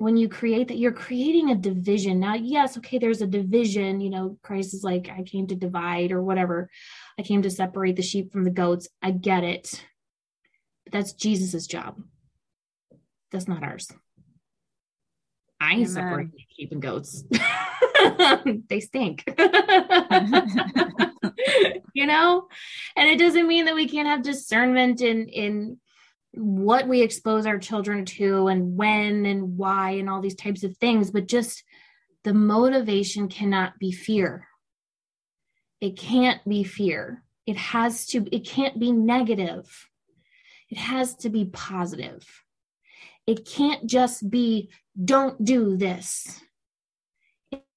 [0.00, 2.20] when you create that, you're creating a division.
[2.20, 4.00] Now, yes, okay, there's a division.
[4.00, 6.70] You know, Christ is like, I came to divide or whatever.
[7.18, 8.88] I came to separate the sheep from the goats.
[9.02, 9.84] I get it
[10.84, 12.00] But that's Jesus's job.
[13.30, 13.88] That's not ours.
[15.60, 17.22] I ain't separating sheep and goats.
[18.68, 19.24] they stink.
[21.94, 22.48] you know?
[22.96, 25.78] And it doesn't mean that we can't have discernment in in
[26.32, 30.76] what we expose our children to and when and why and all these types of
[30.76, 31.64] things, but just
[32.22, 34.46] the motivation cannot be fear.
[35.80, 37.24] It can't be fear.
[37.46, 39.90] It has to, it can't be negative
[40.70, 42.24] it has to be positive.
[43.26, 44.70] It can't just be,
[45.04, 46.40] don't do this.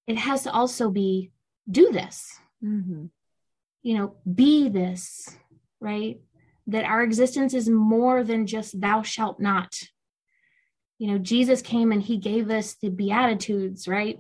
[0.08, 1.32] It has to also be,
[1.70, 2.38] do this.
[2.64, 3.06] Mm-hmm.
[3.84, 5.30] You know, be this,
[5.80, 6.20] right?
[6.68, 9.74] That our existence is more than just thou shalt not.
[10.98, 14.20] You know, Jesus came and he gave us the Beatitudes, right?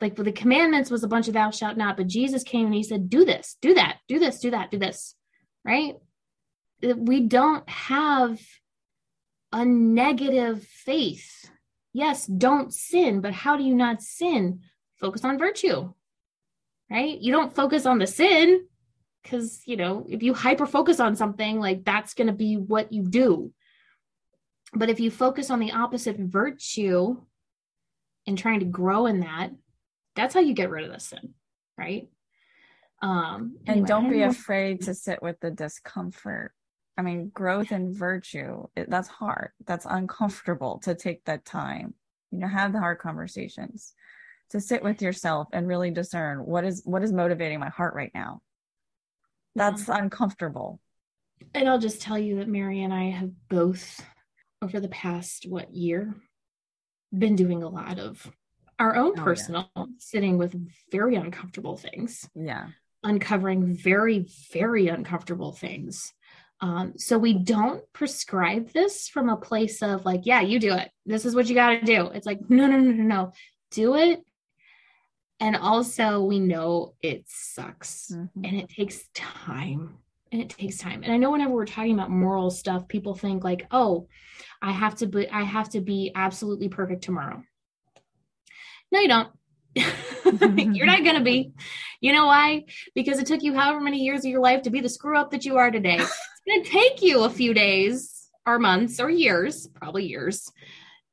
[0.00, 2.82] Like the commandments was a bunch of thou shalt not, but Jesus came and he
[2.82, 5.14] said, do this, do that, do this, do that, do this,
[5.64, 5.96] right?
[6.82, 8.40] we don't have
[9.52, 11.50] a negative faith.
[11.96, 14.60] Yes, don't sin, but how do you not sin?
[14.96, 15.94] Focus on virtue,
[16.90, 17.18] right?
[17.18, 18.66] You don't focus on the sin
[19.22, 22.92] because, you know, if you hyper focus on something, like that's going to be what
[22.92, 23.50] you do.
[24.74, 27.16] But if you focus on the opposite virtue
[28.26, 29.52] and trying to grow in that,
[30.14, 31.32] that's how you get rid of the sin,
[31.78, 32.10] right?
[33.00, 36.52] Um, anyway, and don't be afraid to sit with the discomfort
[36.96, 39.50] I mean, growth and virtue, it, that's hard.
[39.66, 41.94] That's uncomfortable to take that time,
[42.30, 43.94] you know, have the hard conversations,
[44.50, 48.12] to sit with yourself and really discern what is what is motivating my heart right
[48.14, 48.40] now.
[49.54, 49.98] That's yeah.
[49.98, 50.80] uncomfortable.
[51.54, 54.02] And I'll just tell you that Mary and I have both
[54.62, 56.14] over the past what year
[57.16, 58.30] been doing a lot of
[58.78, 59.84] our own oh, personal yeah.
[59.98, 60.54] sitting with
[60.90, 62.28] very uncomfortable things.
[62.34, 62.68] Yeah.
[63.02, 66.12] Uncovering very, very uncomfortable things
[66.60, 70.90] um, so we don't prescribe this from a place of like, yeah, you do it.
[71.04, 72.06] This is what you got to do.
[72.06, 73.32] It's like, no, no, no, no, no.
[73.70, 74.24] Do it.
[75.38, 78.44] And also, we know it sucks mm-hmm.
[78.44, 79.98] and it takes time.
[80.32, 81.02] And it takes time.
[81.02, 84.08] And I know whenever we're talking about moral stuff, people think like, oh,
[84.62, 87.42] I have to be, I have to be absolutely perfect tomorrow.
[88.90, 89.28] No, you don't.
[90.74, 91.52] You're not going to be.
[92.00, 92.64] You know why?
[92.94, 95.30] Because it took you however many years of your life to be the screw up
[95.32, 96.00] that you are today.
[96.46, 100.50] Going to take you a few days or months or years, probably years,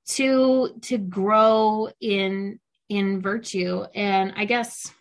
[0.09, 2.59] to to grow in
[2.89, 3.83] in virtue.
[3.95, 4.91] And I guess,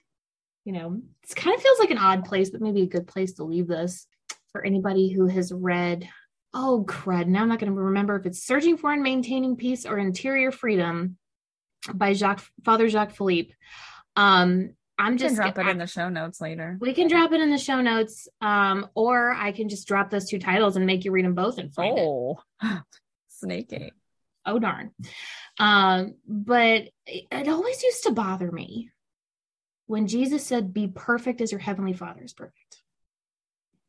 [0.65, 3.35] you know, it kind of feels like an odd place, but maybe a good place
[3.35, 4.07] to leave this
[4.53, 6.09] for anybody who has read
[6.55, 9.87] oh crud now i'm not going to remember if it's searching for and maintaining peace
[9.87, 11.17] or interior freedom
[11.93, 13.55] by Jacques Father Jacques Philippe.
[14.17, 16.77] Um, I'm just drop it in the show notes later.
[16.81, 20.29] We can drop it in the show notes, um, or I can just drop those
[20.29, 22.83] two titles and make you read them both and find oh, it.
[23.29, 23.93] Snaky.
[24.45, 24.93] Oh darn.
[25.59, 28.91] Um, but it, it always used to bother me
[29.87, 32.83] when Jesus said, "Be perfect as your heavenly Father is perfect."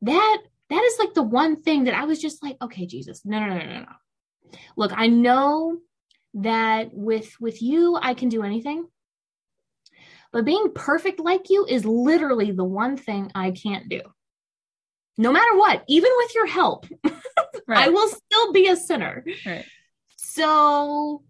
[0.01, 3.39] That that is like the one thing that I was just like, okay, Jesus, no,
[3.39, 4.57] no, no, no, no.
[4.75, 5.77] Look, I know
[6.35, 8.87] that with with you I can do anything.
[10.33, 14.01] But being perfect like you is literally the one thing I can't do.
[15.15, 16.87] No matter what, even with your help,
[17.67, 17.85] right.
[17.85, 19.23] I will still be a sinner.
[19.45, 19.63] Right.
[20.17, 21.21] So,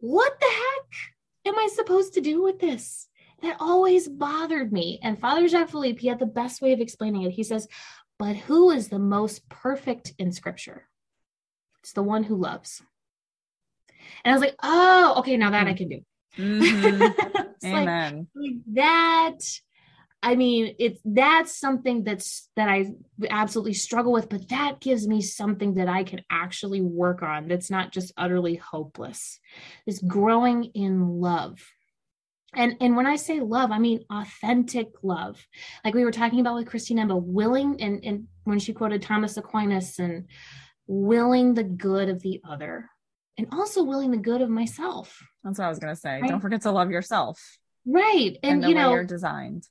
[0.00, 3.08] what the heck am I supposed to do with this?
[3.40, 5.00] That always bothered me.
[5.02, 7.30] And Father Jacques Philippe, he had the best way of explaining it.
[7.30, 7.66] He says,
[8.18, 10.86] But who is the most perfect in scripture?
[11.82, 12.82] It's the one who loves.
[14.24, 15.76] And I was like, Oh, okay, now that I mm.
[15.78, 16.00] can do.
[16.36, 17.40] Mm-hmm.
[17.64, 18.26] Amen.
[18.34, 19.38] Like, like that.
[20.22, 22.86] I mean, it's that's something that's that I
[23.30, 27.48] absolutely struggle with, but that gives me something that I can actually work on.
[27.48, 29.38] That's not just utterly hopeless.
[29.86, 31.60] Is growing in love.
[32.54, 35.46] And and when I say love, I mean authentic love.
[35.84, 39.36] Like we were talking about with Christine Emba, willing and and when she quoted Thomas
[39.36, 40.28] Aquinas and
[40.86, 42.90] willing the good of the other
[43.38, 45.22] and also willing the good of myself.
[45.46, 46.20] That's what I was going to say.
[46.20, 46.28] Right?
[46.28, 47.40] Don't forget to love yourself.
[47.86, 48.36] Right.
[48.42, 49.66] And, and you know, you're designed.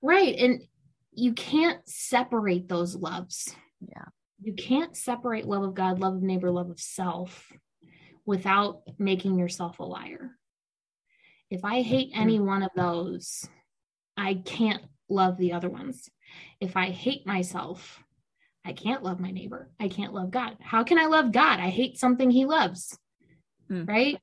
[0.00, 0.36] Right.
[0.38, 0.62] And
[1.12, 3.52] you can't separate those loves.
[3.80, 4.04] Yeah.
[4.40, 7.50] You can't separate love of God, love of neighbor, love of self
[8.24, 10.30] without making yourself a liar.
[11.50, 13.48] If I hate any one of those,
[14.16, 16.08] I can't love the other ones.
[16.60, 18.00] If I hate myself,
[18.64, 19.70] I can't love my neighbor.
[19.80, 20.56] I can't love God.
[20.60, 21.58] How can I love God?
[21.58, 22.96] I hate something he loves.
[23.70, 23.88] Mm.
[23.88, 24.20] Right?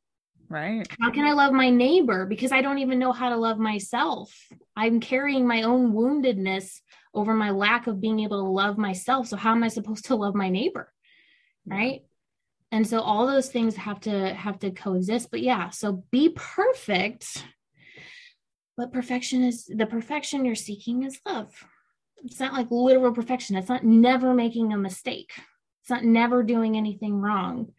[0.50, 0.88] Right.
[1.00, 2.26] How can I love my neighbor?
[2.26, 4.32] Because I don't even know how to love myself.
[4.76, 6.80] I'm carrying my own woundedness
[7.14, 9.28] over my lack of being able to love myself.
[9.28, 10.92] So, how am I supposed to love my neighbor?
[11.66, 12.02] Right.
[12.72, 15.30] And so all those things have to have to coexist.
[15.30, 17.46] But yeah, so be perfect.
[18.76, 21.52] But perfection is the perfection you're seeking is love.
[22.24, 23.56] It's not like literal perfection.
[23.58, 25.34] It's not never making a mistake.
[25.82, 27.74] It's not never doing anything wrong.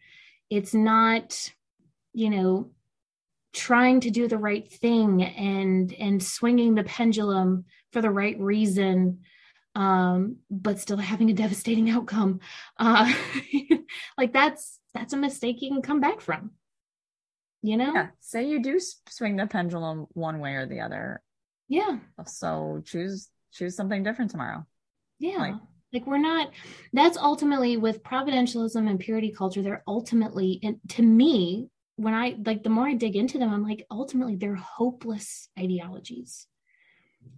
[0.49, 1.51] It's not
[2.15, 2.71] you know
[3.53, 9.19] trying to do the right thing and and swinging the pendulum for the right reason
[9.75, 12.39] um but still having a devastating outcome.
[12.77, 13.13] Uh
[14.17, 16.51] like that's that's a mistake you can come back from
[17.61, 17.93] you know?
[17.93, 18.07] Yeah.
[18.19, 21.21] Say you do swing the pendulum one way or the other.
[21.67, 21.97] Yeah.
[22.27, 24.65] So choose choose something different tomorrow.
[25.19, 25.37] Yeah.
[25.37, 25.55] Like,
[25.93, 26.51] like we're not
[26.93, 32.69] that's ultimately with providentialism and purity culture they're ultimately to me when I like the
[32.69, 36.47] more I dig into them, I'm like, ultimately, they're hopeless ideologies.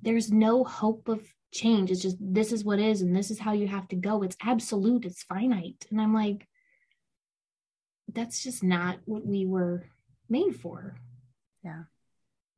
[0.02, 1.22] There's no hope of
[1.54, 1.92] change.
[1.92, 4.24] It's just this is what is, and this is how you have to go.
[4.24, 5.86] It's absolute, it's finite.
[5.92, 6.48] And I'm like,
[8.12, 9.86] that's just not what we were
[10.30, 10.98] made for.
[11.64, 11.84] Yeah.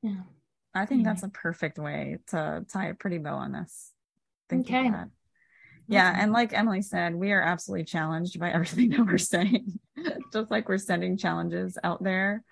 [0.01, 0.21] Yeah.
[0.73, 3.91] I think that's a perfect way to tie a pretty bow on this.
[4.49, 4.85] Thank okay.
[4.85, 5.11] you
[5.89, 9.79] yeah and like emily said we are absolutely challenged by everything that we're saying
[10.33, 12.43] just like we're sending challenges out there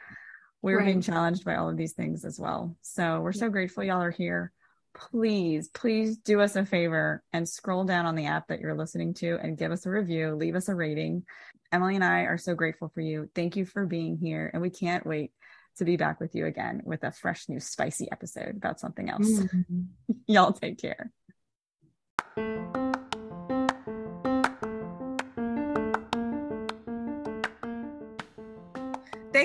[0.62, 0.86] we're right.
[0.86, 2.76] being challenged by all of these things as well.
[2.82, 4.52] So we're so grateful y'all are here.
[4.94, 9.14] Please please do us a favor and scroll down on the app that you're listening
[9.16, 11.24] to and give us a review leave us a rating.
[11.72, 13.30] Emily and i are so grateful for you.
[13.36, 15.32] Thank you for being here and we can't wait
[15.78, 19.30] to be back with you again with a fresh new spicy episode about something else.
[19.30, 19.82] Mm-hmm.
[20.28, 21.12] y'all take care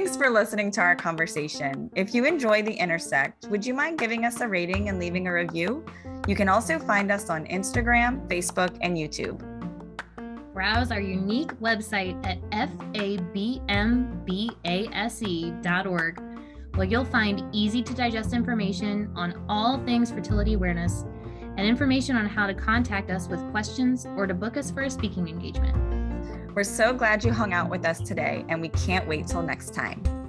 [0.02, 1.88] Thanks for listening to our conversation.
[1.94, 5.32] If you enjoy The Intersect, would you mind giving us a rating and leaving a
[5.32, 5.84] review?
[6.26, 9.38] You can also find us on Instagram, Facebook, and YouTube.
[10.52, 13.62] Browse our unique website at fabmbase.org,
[16.74, 21.04] where you'll find easy to digest information on all things fertility awareness
[21.56, 24.90] and information on how to contact us with questions or to book us for a
[24.90, 26.01] speaking engagement.
[26.54, 29.72] We're so glad you hung out with us today, and we can't wait till next
[29.72, 30.21] time.